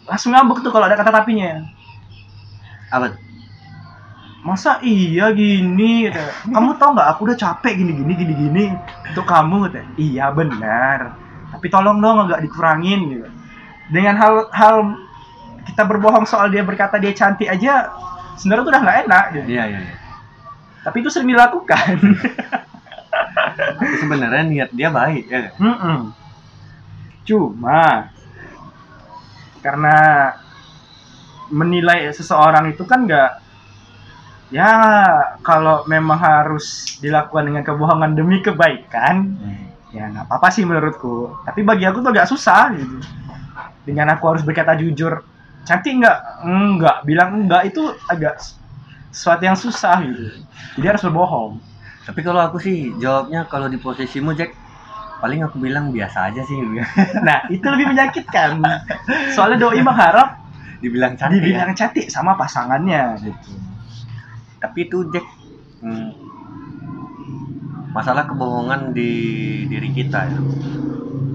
langsung 0.05 0.33
ngambek 0.33 0.61
tuh 0.61 0.69
kalau 0.69 0.85
ada 0.85 0.95
kata 0.95 1.09
tapinya. 1.11 1.61
apa? 2.89 3.13
Masa 4.39 4.79
iya 4.81 5.29
gini 5.29 6.07
gitu. 6.07 6.17
Kamu 6.49 6.79
tau 6.79 6.95
nggak 6.95 7.09
aku 7.13 7.29
udah 7.29 7.37
capek 7.37 7.75
gini 7.75 7.91
gini 7.93 8.13
gini 8.15 8.33
gini 8.33 8.63
untuk 9.05 9.27
kamu 9.27 9.67
gitu. 9.69 9.79
Iya 9.99 10.31
benar. 10.31 11.13
Tapi 11.51 11.65
tolong 11.67 11.99
dong 11.99 12.25
agak 12.25 12.41
dikurangin 12.41 12.99
gitu. 13.13 13.27
Dengan 13.91 14.15
hal 14.17 14.33
hal 14.49 14.75
kita 15.67 15.85
berbohong 15.85 16.25
soal 16.25 16.49
dia 16.49 16.65
berkata 16.65 16.97
dia 16.97 17.13
cantik 17.13 17.45
aja 17.45 17.93
sebenarnya 18.39 18.63
tuh 18.63 18.71
udah 18.73 18.81
nggak 18.81 18.97
enak 19.05 19.25
gitu. 19.35 19.45
iya 19.53 19.63
iya 19.69 19.79
iya 19.85 19.93
Tapi 20.83 20.97
itu 21.03 21.09
sering 21.11 21.31
dilakukan. 21.31 21.95
Sebenarnya 23.99 24.43
niat 24.47 24.69
dia 24.71 24.89
baik 24.89 25.25
ya 25.27 25.39
kan? 25.49 25.53
Mm-mm. 25.59 25.99
Cuma 27.27 28.09
karena 29.59 29.97
menilai 31.51 32.09
seseorang 32.13 32.71
itu 32.71 32.85
kan 32.85 33.03
nggak 33.09 33.31
ya 34.49 34.71
kalau 35.45 35.85
memang 35.85 36.17
harus 36.17 36.97
dilakukan 37.01 37.49
dengan 37.49 37.63
kebohongan 37.65 38.17
demi 38.17 38.41
kebaikan 38.41 39.37
ya 39.89 40.09
nggak 40.09 40.25
apa-apa 40.29 40.47
sih 40.53 40.65
menurutku 40.65 41.33
tapi 41.45 41.65
bagi 41.65 41.85
aku 41.85 42.01
tuh 42.01 42.13
agak 42.13 42.29
susah 42.29 42.73
gitu 42.77 42.97
dengan 43.85 44.13
aku 44.13 44.25
harus 44.29 44.45
berkata 44.45 44.77
jujur 44.77 45.25
cantik 45.65 45.97
nggak 46.01 46.45
enggak 46.45 46.97
bilang 47.05 47.45
enggak 47.45 47.73
itu 47.73 47.93
agak 48.05 48.37
sesuatu 49.09 49.43
yang 49.45 49.57
susah 49.57 50.05
gitu. 50.05 50.45
Jadi 50.77 50.85
harus 50.85 51.03
berbohong. 51.05 51.57
Tapi 52.05 52.19
kalau 52.25 52.41
aku 52.41 52.57
sih 52.61 52.93
jawabnya 52.97 53.45
kalau 53.49 53.69
di 53.69 53.77
posisimu 53.77 54.33
Jack 54.33 54.53
paling 55.19 55.43
aku 55.43 55.59
bilang 55.61 55.91
biasa 55.91 56.33
aja 56.33 56.41
sih. 56.45 56.57
Nah 57.27 57.45
itu 57.49 57.65
lebih 57.65 57.93
menyakitkan. 57.93 58.61
Soalnya 59.33 59.69
doi 59.69 59.81
mengharap 59.81 60.39
dibilang 60.79 61.19
cantik 61.19 61.43
ya. 61.43 61.45
dibilang 61.45 61.73
cantik 61.75 62.07
sama 62.07 62.37
pasangannya 62.39 63.19
gitu. 63.21 63.51
Tapi 64.61 64.79
itu 64.87 64.97
Jack 65.11 65.25
hmm, 65.83 66.09
masalah 67.91 68.29
kebohongan 68.29 68.93
di 68.95 69.11
diri 69.67 69.89
kita 69.91 70.29
itu. 70.29 70.43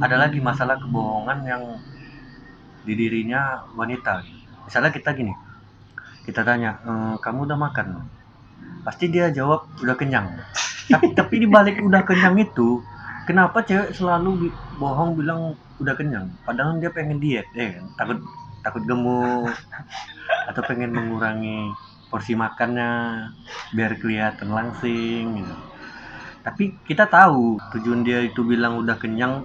Ada 0.00 0.16
lagi 0.18 0.38
masalah 0.42 0.78
kebohongan 0.78 1.38
yang 1.46 1.62
di 2.84 2.92
dirinya 2.98 3.64
wanita. 3.76 4.20
Misalnya 4.64 4.92
kita 4.92 5.12
gini 5.12 5.43
kita 6.26 6.40
tanya 6.48 6.70
"Eh, 6.88 7.14
kamu 7.24 7.38
udah 7.48 7.58
makan 7.66 7.88
pasti 8.86 9.04
dia 9.14 9.26
jawab 9.38 9.60
udah 9.84 9.96
kenyang 10.00 10.28
tapi 10.92 11.06
tapi 11.18 11.34
di 11.42 11.48
balik 11.48 11.80
udah 11.88 12.02
kenyang 12.08 12.36
itu 12.40 12.68
kenapa 13.28 13.64
cewek 13.68 13.90
selalu 13.96 14.52
bohong 14.80 15.16
bilang 15.18 15.56
udah 15.82 15.94
kenyang 15.98 16.26
padahal 16.46 16.76
dia 16.82 16.90
pengen 16.96 17.18
diet 17.24 17.46
eh 17.56 17.72
takut 17.98 18.18
takut 18.64 18.82
gemuk 18.88 19.52
atau 20.50 20.62
pengen 20.68 20.90
mengurangi 20.96 21.72
porsi 22.10 22.32
makannya 22.38 22.90
biar 23.76 23.92
kelihatan 23.98 24.48
langsing 24.54 25.24
gitu. 25.40 25.54
Tapi 26.46 26.64
kita 26.88 27.08
tahu 27.08 27.58
tujuan 27.76 28.04
dia 28.06 28.20
itu 28.24 28.40
bilang 28.44 28.78
udah 28.82 28.96
kenyang 29.00 29.42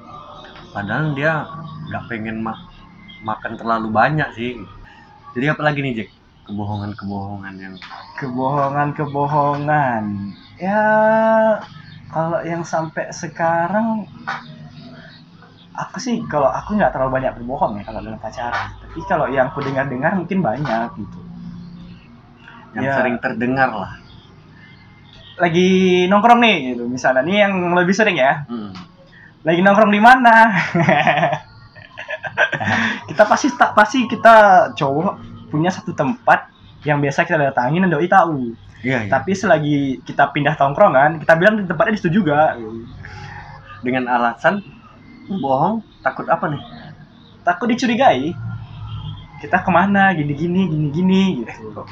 padahal 0.76 1.16
dia 1.18 1.46
nggak 1.90 2.06
pengen 2.12 2.38
ma- 2.46 2.66
makan 3.26 3.54
terlalu 3.60 3.90
banyak 3.94 4.30
sih. 4.38 4.52
Jadi 5.36 5.48
apalagi 5.54 5.80
nih 5.86 5.94
Jack? 6.04 6.10
Kebohongan-kebohongan 6.50 7.54
yang 7.56 7.76
kebohongan-kebohongan 8.18 10.04
ya 10.58 10.82
kalau 12.10 12.42
yang 12.42 12.66
sampai 12.66 13.14
sekarang 13.14 14.10
aku 15.72 16.02
sih 16.02 16.20
kalau 16.26 16.50
aku 16.50 16.74
nggak 16.74 16.90
terlalu 16.90 17.16
banyak 17.16 17.32
berbohong 17.38 17.78
ya 17.78 17.86
kalau 17.86 18.02
dalam 18.02 18.18
pacaran 18.18 18.74
tapi 18.76 19.00
kalau 19.06 19.30
yang 19.30 19.48
aku 19.48 19.62
dengar-dengar 19.62 20.18
mungkin 20.18 20.42
banyak 20.42 20.90
gitu 20.98 21.20
yang 22.74 22.84
Ya. 22.84 22.94
sering 22.98 23.18
terdengar 23.18 23.70
lah. 23.70 23.94
lagi 25.38 26.06
nongkrong 26.06 26.38
nih 26.42 26.58
gitu 26.74 26.84
misalnya 26.84 27.24
nih 27.24 27.38
yang 27.46 27.54
lebih 27.72 27.94
sering 27.94 28.18
ya 28.18 28.44
Hmm. 28.50 28.74
lagi 29.46 29.62
nongkrong 29.62 29.88
di 29.88 30.02
mana 30.02 30.50
kita 33.08 33.24
pasti 33.24 33.48
tak 33.54 33.72
pasti 33.72 34.04
kita 34.04 34.68
cowok 34.74 35.29
punya 35.50 35.74
satu 35.74 35.92
tempat 35.92 36.48
yang 36.86 37.02
biasa 37.02 37.26
kita 37.26 37.38
datangin 37.38 37.84
dan 37.86 37.92
doi 37.92 38.08
tahu 38.08 38.56
Iya, 38.80 39.04
iya. 39.04 39.12
tapi 39.12 39.36
selagi 39.36 40.00
kita 40.08 40.32
pindah 40.32 40.56
tongkrongan 40.56 41.20
kita 41.20 41.36
bilang 41.36 41.60
di 41.60 41.68
tempatnya 41.68 41.94
di 41.94 42.00
situ 42.00 42.24
juga 42.24 42.56
Dengan 43.84 44.08
alasan 44.08 44.64
bohong 45.28 45.84
takut 46.00 46.24
apa 46.32 46.48
nih? 46.48 46.64
takut 47.44 47.68
dicurigai 47.68 48.32
kita 49.40 49.60
ke 49.60 49.70
mana 49.72 50.16
gini 50.16 50.32
gini 50.32 50.62
gini 50.68 50.88
gini 50.92 51.24
gitu 51.44 51.84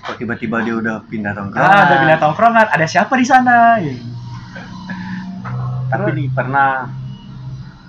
Kok 0.00 0.14
tiba-tiba 0.16 0.62
dia 0.62 0.78
udah 0.78 1.02
pindah 1.10 1.34
tongkrongan? 1.34 1.66
ah 1.66 1.82
ada 1.82 1.94
pindah 2.00 2.18
tongkrongan 2.22 2.66
ada 2.70 2.86
siapa 2.86 3.14
di 3.18 3.26
sana 3.26 3.82
gitu. 3.82 4.06
tapi 5.90 6.08
nih 6.14 6.28
pernah 6.30 6.86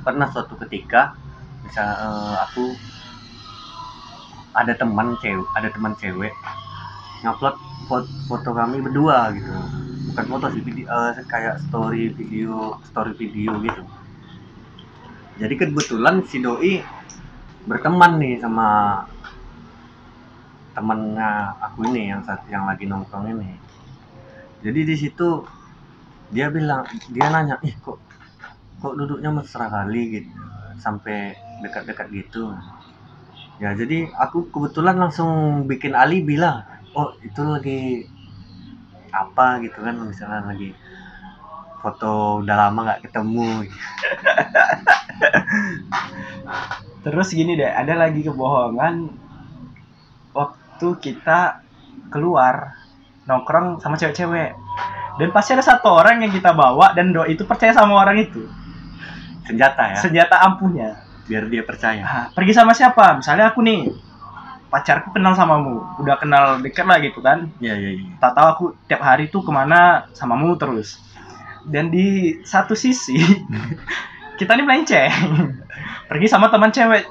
pernah 0.01 0.25
suatu 0.25 0.57
ketika 0.57 1.13
misal 1.62 1.86
eh, 1.86 2.36
aku 2.49 2.73
ada 4.52 4.74
teman 4.76 5.16
cewek 5.20 5.48
ada 5.56 5.70
teman 5.72 5.94
cewek 5.96 6.34
ngupload 7.22 7.56
foto, 7.86 8.10
foto 8.28 8.50
kami 8.56 8.82
berdua 8.82 9.36
gitu. 9.36 9.52
Bukan 10.12 10.26
foto 10.28 10.46
sih 10.52 10.64
video, 10.64 10.88
eh, 10.90 11.24
kayak 11.28 11.62
story 11.70 12.12
video 12.16 12.80
story 12.88 13.14
video 13.16 13.52
gitu. 13.62 13.84
Jadi 15.40 15.54
kebetulan 15.58 16.22
si 16.28 16.40
doi 16.42 16.84
berteman 17.66 18.18
nih 18.18 18.42
sama 18.42 19.02
temennya 20.72 21.54
aku 21.62 21.86
ini 21.92 22.10
yang 22.16 22.22
saat 22.26 22.48
yang 22.50 22.66
lagi 22.66 22.88
nongkrong 22.88 23.28
ini. 23.32 23.52
Jadi 24.62 24.80
di 24.86 24.96
situ 24.98 25.46
dia 26.32 26.48
bilang 26.48 26.88
dia 27.12 27.28
nanya 27.28 27.60
ih 27.62 27.76
kok 27.84 28.00
kok 28.82 28.94
duduknya 28.98 29.30
mesra 29.36 29.68
kali 29.68 30.02
gitu 30.16 30.32
sampai 30.80 31.36
dekat-dekat 31.62 32.08
gitu 32.10 32.56
ya 33.58 33.76
jadi 33.76 34.08
aku 34.16 34.54
kebetulan 34.54 34.96
langsung 34.96 35.66
bikin 35.66 35.98
alibi 35.98 36.40
lah 36.40 36.64
oh 36.96 37.12
itu 37.26 37.42
lagi 37.44 37.82
apa 39.12 39.60
gitu 39.60 39.84
kan 39.84 40.00
misalnya 40.08 40.48
lagi 40.48 40.72
foto 41.82 42.46
udah 42.46 42.56
lama 42.56 42.80
nggak 42.86 43.10
ketemu. 43.10 43.50
Terus 47.04 47.28
gini 47.34 47.58
deh 47.58 47.68
ada 47.68 47.98
lagi 47.98 48.22
kebohongan 48.22 49.10
waktu 50.38 50.88
kita 51.02 51.66
keluar 52.14 52.78
nongkrong 53.26 53.82
sama 53.82 53.98
cewek-cewek. 53.98 54.54
Dan 55.20 55.30
pasti 55.36 55.58
ada 55.58 55.66
satu 55.66 55.92
orang 55.92 56.24
yang 56.24 56.32
kita 56.32 56.56
bawa 56.56 56.96
dan 56.96 57.12
doi 57.12 57.36
itu 57.36 57.44
percaya 57.44 57.76
sama 57.76 58.00
orang 58.00 58.22
itu. 58.22 58.48
Senjata 59.44 59.92
ya? 59.92 59.98
Senjata 60.00 60.40
ampuhnya 60.46 61.11
biar 61.32 61.48
dia 61.48 61.63
percaya. 61.63 62.04
Ah, 62.04 62.26
pergi 62.30 62.52
sama 62.52 62.76
siapa? 62.76 63.15
Misalnya 63.15 63.48
aku 63.48 63.63
nih 63.63 63.88
pacarku 64.67 65.12
kenal 65.12 65.32
samamu 65.32 65.80
udah 66.00 66.15
kenal 66.15 66.60
deket 66.60 66.84
lah 66.84 67.00
gitu 67.00 67.24
kan. 67.24 67.48
Iya 67.58 67.76
iya 67.76 67.89
iya. 67.96 68.04
Tak 68.20 68.36
tahu 68.36 68.48
aku 68.48 68.65
tiap 68.86 69.00
hari 69.00 69.28
tuh 69.28 69.39
ke 69.39 69.50
mana 69.50 70.12
samamu 70.12 70.60
terus. 70.60 71.00
Dan 71.63 71.88
di 71.88 72.36
satu 72.44 72.76
sisi 72.76 73.15
kita 74.39 74.52
nih 74.52 74.65
melenceng 74.65 75.12
pergi 76.12 76.28
sama 76.28 76.52
teman 76.52 76.70
cewek. 76.70 77.08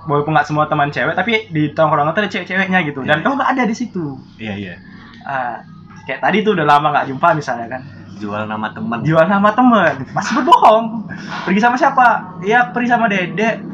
Walaupun 0.00 0.32
nggak 0.32 0.48
semua 0.48 0.64
teman 0.66 0.88
cewek 0.88 1.12
tapi 1.12 1.46
di 1.52 1.70
tongkrongan 1.70 2.10
tuh 2.10 2.24
ada 2.24 2.30
cewek-ceweknya 2.32 2.82
gitu. 2.82 3.04
Dan 3.04 3.20
Iya. 3.20 3.22
kamu 3.22 3.34
nggak 3.36 3.52
ada 3.52 3.62
di 3.62 3.74
situ. 3.76 4.18
Iya 4.40 4.54
iya. 4.56 4.74
Ah, 5.22 5.60
kayak 6.02 6.24
tadi 6.24 6.40
tuh 6.40 6.56
udah 6.56 6.66
lama 6.66 6.90
nggak 6.90 7.06
jumpa 7.12 7.36
misalnya 7.36 7.68
kan 7.68 7.82
jual 8.20 8.44
nama 8.44 8.68
teman 8.76 9.00
jual 9.00 9.24
nama 9.24 9.48
temen. 9.56 10.04
Masih 10.12 10.32
berbohong. 10.36 11.08
Pergi 11.48 11.60
sama 11.64 11.80
siapa? 11.80 12.36
Iya 12.44 12.68
pergi 12.68 12.92
sama 12.92 13.08
dede. 13.08 13.64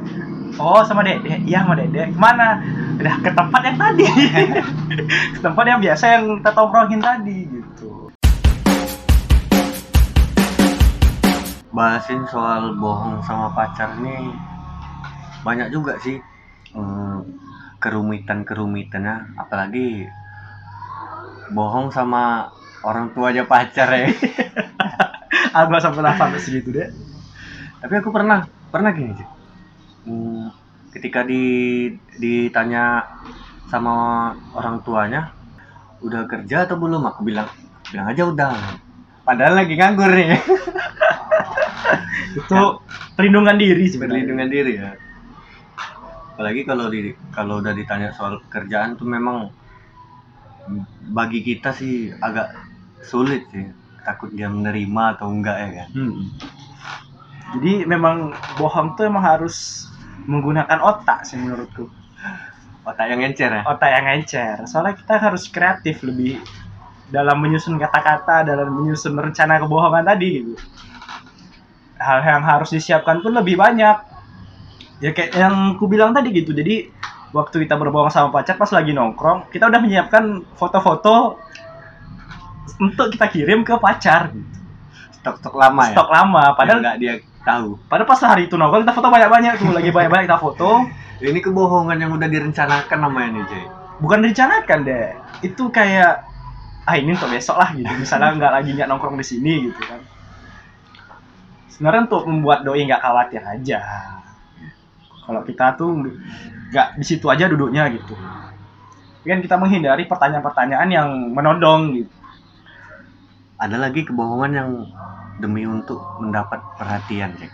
Oh 0.62 0.86
sama 0.86 1.02
dede. 1.02 1.42
Iya 1.42 1.66
sama 1.66 1.74
dede. 1.74 2.14
Ke 2.14 2.18
mana? 2.18 2.62
Udah 2.96 3.14
ke 3.18 3.30
tempat 3.34 3.60
yang 3.66 3.76
tadi. 3.76 4.06
Ke 5.34 5.40
tempat 5.42 5.64
yang 5.66 5.82
biasa 5.82 6.04
yang 6.16 6.22
kita 6.38 6.50
tongkrongin 6.54 7.02
tadi 7.02 7.38
gitu. 7.50 8.08
Bahasin 11.74 12.24
soal 12.30 12.72
bohong 12.80 13.20
sama 13.20 13.52
pacar 13.52 14.00
nih 14.00 14.32
banyak 15.44 15.68
juga 15.68 16.00
sih 16.00 16.22
hmm, 16.72 17.18
kerumitan-kerumitannya. 17.82 19.36
Apalagi 19.36 20.08
bohong 21.52 21.92
sama 21.92 22.55
orang 22.86 23.10
tua 23.10 23.34
aja 23.34 23.42
pacar 23.42 23.90
ya. 23.90 24.06
Aku 25.58 25.66
nggak 25.66 25.82
sampai 25.82 26.02
lah 26.06 26.14
sampai 26.14 26.38
segitu 26.38 26.70
deh. 26.70 26.86
Tapi 27.82 27.94
aku 27.98 28.14
pernah 28.14 28.46
pernah 28.72 28.90
gini 28.90 29.14
sih 29.14 29.28
Hmm, 30.06 30.54
ketika 30.94 31.26
di 31.26 31.90
ditanya 32.22 33.02
sama 33.66 34.30
orang 34.54 34.78
tuanya 34.86 35.34
udah 35.98 36.30
kerja 36.30 36.62
atau 36.62 36.78
belum? 36.78 37.02
Aku 37.10 37.26
bilang 37.26 37.50
bilang 37.90 38.14
aja 38.14 38.22
udah. 38.22 38.54
Padahal 39.26 39.58
lagi 39.58 39.74
nganggur 39.74 40.14
nih. 40.14 40.38
Itu 42.38 42.86
perlindungan 43.18 43.58
diri 43.58 43.82
sih 43.90 43.98
perlindungan 43.98 44.46
diri 44.46 44.78
ya. 44.78 44.94
Apalagi 46.38 46.62
kalau 46.62 46.86
di 46.86 47.10
kalau 47.34 47.58
udah 47.58 47.74
ditanya 47.74 48.14
soal 48.14 48.38
pekerjaan 48.46 48.94
tuh 48.94 49.10
memang 49.10 49.50
bagi 51.10 51.42
kita 51.42 51.74
sih 51.74 52.14
agak 52.14 52.65
sulit 53.02 53.44
sih 53.52 53.66
takut 54.06 54.30
dia 54.30 54.46
menerima 54.46 55.18
atau 55.18 55.28
enggak 55.34 55.56
ya 55.58 55.68
kan 55.82 55.88
Hmm. 55.92 56.14
Jadi 57.56 57.86
memang 57.86 58.34
bohong 58.58 58.98
tuh 58.98 59.06
emang 59.06 59.22
harus 59.22 59.86
menggunakan 60.26 60.82
otak 60.82 61.22
sih 61.22 61.38
menurutku. 61.38 61.86
otak 62.86 63.06
yang 63.10 63.22
encer 63.22 63.50
ya 63.50 63.62
Otak 63.66 63.90
yang 63.90 64.06
encer. 64.18 64.62
Soalnya 64.66 64.94
kita 64.94 65.18
harus 65.18 65.50
kreatif 65.50 66.02
lebih 66.06 66.38
dalam 67.10 67.38
menyusun 67.38 67.78
kata-kata, 67.78 68.46
dalam 68.46 68.70
menyusun 68.70 69.14
rencana 69.14 69.62
kebohongan 69.62 70.06
tadi 70.06 70.28
gitu. 70.42 70.54
Hal 71.98 72.22
yang 72.22 72.42
harus 72.46 72.70
disiapkan 72.74 73.22
pun 73.22 73.34
lebih 73.34 73.58
banyak. 73.58 73.96
Ya 75.02 75.10
kayak 75.14 75.34
yang 75.34 75.74
ku 75.78 75.86
bilang 75.86 76.14
tadi 76.14 76.30
gitu. 76.34 76.50
Jadi 76.54 76.90
waktu 77.34 77.66
kita 77.66 77.74
berbohong 77.78 78.10
sama 78.10 78.30
pacar 78.34 78.58
pas 78.58 78.70
lagi 78.70 78.94
nongkrong, 78.94 79.50
kita 79.50 79.66
udah 79.70 79.80
menyiapkan 79.82 80.46
foto-foto 80.58 81.38
untuk 82.76 83.06
kita 83.12 83.26
kirim 83.32 83.64
ke 83.64 83.74
pacar 83.80 84.32
gitu. 84.32 84.58
stok-stok 85.22 85.54
lama 85.56 85.82
ya 85.90 85.94
Stok 85.96 86.10
lama, 86.12 86.42
padahal 86.54 86.78
nggak 86.84 86.96
dia 87.00 87.14
tahu 87.46 87.78
Padahal 87.86 88.08
pas 88.10 88.20
hari 88.26 88.50
itu 88.50 88.58
nongkrong 88.58 88.82
kita 88.82 88.94
foto 88.94 89.08
banyak-banyak 89.08 89.52
tuh, 89.62 89.70
lagi 89.70 89.90
banyak-banyak 89.94 90.24
kita 90.26 90.40
foto. 90.42 90.70
ini 91.30 91.40
kebohongan 91.40 91.96
yang 91.96 92.12
udah 92.12 92.28
direncanakan 92.28 92.98
namanya 93.00 93.28
nih 93.32 93.44
Jay 93.48 93.64
Bukan 93.96 94.18
direncanakan 94.20 94.78
deh. 94.84 95.08
Itu 95.40 95.72
kayak 95.72 96.28
ah 96.84 96.94
ini 97.00 97.16
untuk 97.16 97.32
besok 97.32 97.56
lah 97.56 97.72
gitu. 97.72 97.88
Misalnya 97.96 98.36
nggak 98.36 98.52
lagi 98.52 98.70
nggak 98.76 98.88
nongkrong 98.92 99.16
di 99.16 99.24
sini 99.24 99.72
gitu 99.72 99.80
kan. 99.80 100.00
Sebenarnya 101.72 102.08
untuk 102.08 102.28
membuat 102.28 102.60
doi 102.64 102.84
nggak 102.84 103.00
khawatir 103.00 103.40
aja. 103.40 103.80
Kalau 105.24 105.42
kita 105.48 105.80
tuh 105.80 106.12
nggak 106.70 107.00
di 107.00 107.04
situ 107.08 107.26
aja 107.32 107.48
duduknya 107.48 107.88
gitu. 107.88 108.12
Kan 109.26 109.42
kita 109.42 109.56
menghindari 109.58 110.04
pertanyaan-pertanyaan 110.06 110.88
yang 110.92 111.08
menodong 111.32 112.04
gitu. 112.04 112.15
Ada 113.56 113.76
lagi 113.80 114.04
kebohongan 114.04 114.52
yang 114.52 114.70
demi 115.40 115.64
untuk 115.64 116.00
mendapat 116.20 116.60
perhatian 116.76 117.36
Jack. 117.36 117.52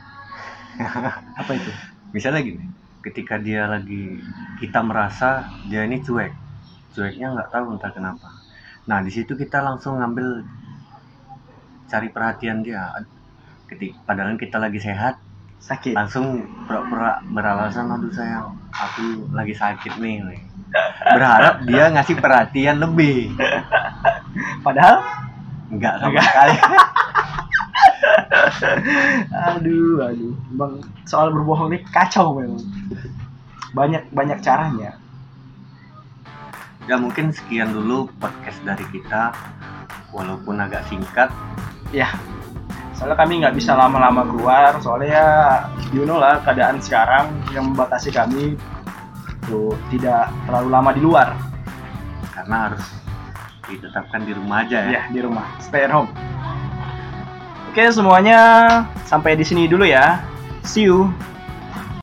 Apa 1.40 1.52
itu? 1.54 1.72
misalnya 2.12 2.44
gini 2.44 2.68
ketika 3.00 3.40
dia 3.40 3.64
lagi 3.64 4.20
kita 4.62 4.84
merasa 4.84 5.48
dia 5.66 5.82
ini 5.82 6.02
cuek. 6.04 6.32
Cueknya 6.92 7.32
nggak 7.32 7.50
tahu 7.50 7.74
entah 7.74 7.90
kenapa. 7.90 8.28
Nah 8.86 9.00
di 9.00 9.10
situ 9.10 9.32
kita 9.34 9.64
langsung 9.64 9.98
ngambil 9.98 10.44
cari 11.88 12.08
perhatian 12.12 12.62
dia. 12.62 12.92
Ketika 13.66 13.96
padahal 14.04 14.36
kita 14.36 14.60
lagi 14.60 14.78
sehat 14.78 15.18
Sakit. 15.62 15.94
langsung 15.94 16.42
pura-pura 16.66 17.22
beralasan 17.22 17.86
aduh 17.86 18.10
sayang 18.10 18.50
aku 18.74 19.30
lagi 19.32 19.54
sakit 19.54 19.98
nih. 19.98 20.42
Berharap 21.02 21.64
dia 21.64 21.90
ngasih 21.90 22.16
perhatian 22.18 22.82
lebih. 22.82 23.30
Padahal 24.66 25.21
enggak 25.72 25.94
sama 25.98 26.08
Enggak. 26.12 26.26
sekali. 26.28 26.54
Aduh 29.52 30.02
aduh. 30.04 30.34
Bang 30.56 30.80
soal 31.08 31.32
berbohong 31.32 31.72
ini 31.72 31.80
kacau 31.90 32.36
memang. 32.36 32.62
Banyak 33.72 34.12
banyak 34.12 34.38
caranya. 34.44 34.96
Ya 36.90 36.98
mungkin 36.98 37.30
sekian 37.32 37.72
dulu 37.72 38.10
podcast 38.20 38.58
dari 38.64 38.84
kita. 38.92 39.32
Walaupun 40.12 40.60
agak 40.60 40.84
singkat. 40.92 41.32
Ya. 41.94 42.12
Soalnya 42.92 43.16
kami 43.18 43.42
nggak 43.42 43.56
bisa 43.56 43.72
lama-lama 43.74 44.22
keluar. 44.28 44.76
Soalnya 44.84 45.08
ya 45.10 45.28
you 45.96 46.04
know 46.04 46.20
lah 46.20 46.40
keadaan 46.44 46.78
sekarang 46.80 47.32
yang 47.56 47.72
membatasi 47.72 48.12
kami. 48.12 48.56
Tuh 49.48 49.74
tidak 49.90 50.30
terlalu 50.46 50.68
lama 50.70 50.90
di 50.94 51.00
luar. 51.02 51.28
Karena 52.32 52.70
harus 52.70 52.84
ditetapkan 53.76 54.22
di 54.28 54.32
rumah 54.36 54.64
aja 54.64 54.78
ya. 54.88 54.90
Ya 54.90 55.02
di 55.08 55.20
rumah. 55.24 55.46
Stay 55.62 55.88
at 55.88 55.92
home. 55.92 56.10
Oke 57.72 57.88
semuanya 57.88 58.38
sampai 59.08 59.32
di 59.32 59.44
sini 59.44 59.64
dulu 59.64 59.88
ya. 59.88 60.20
See 60.62 60.86
you 60.86 61.08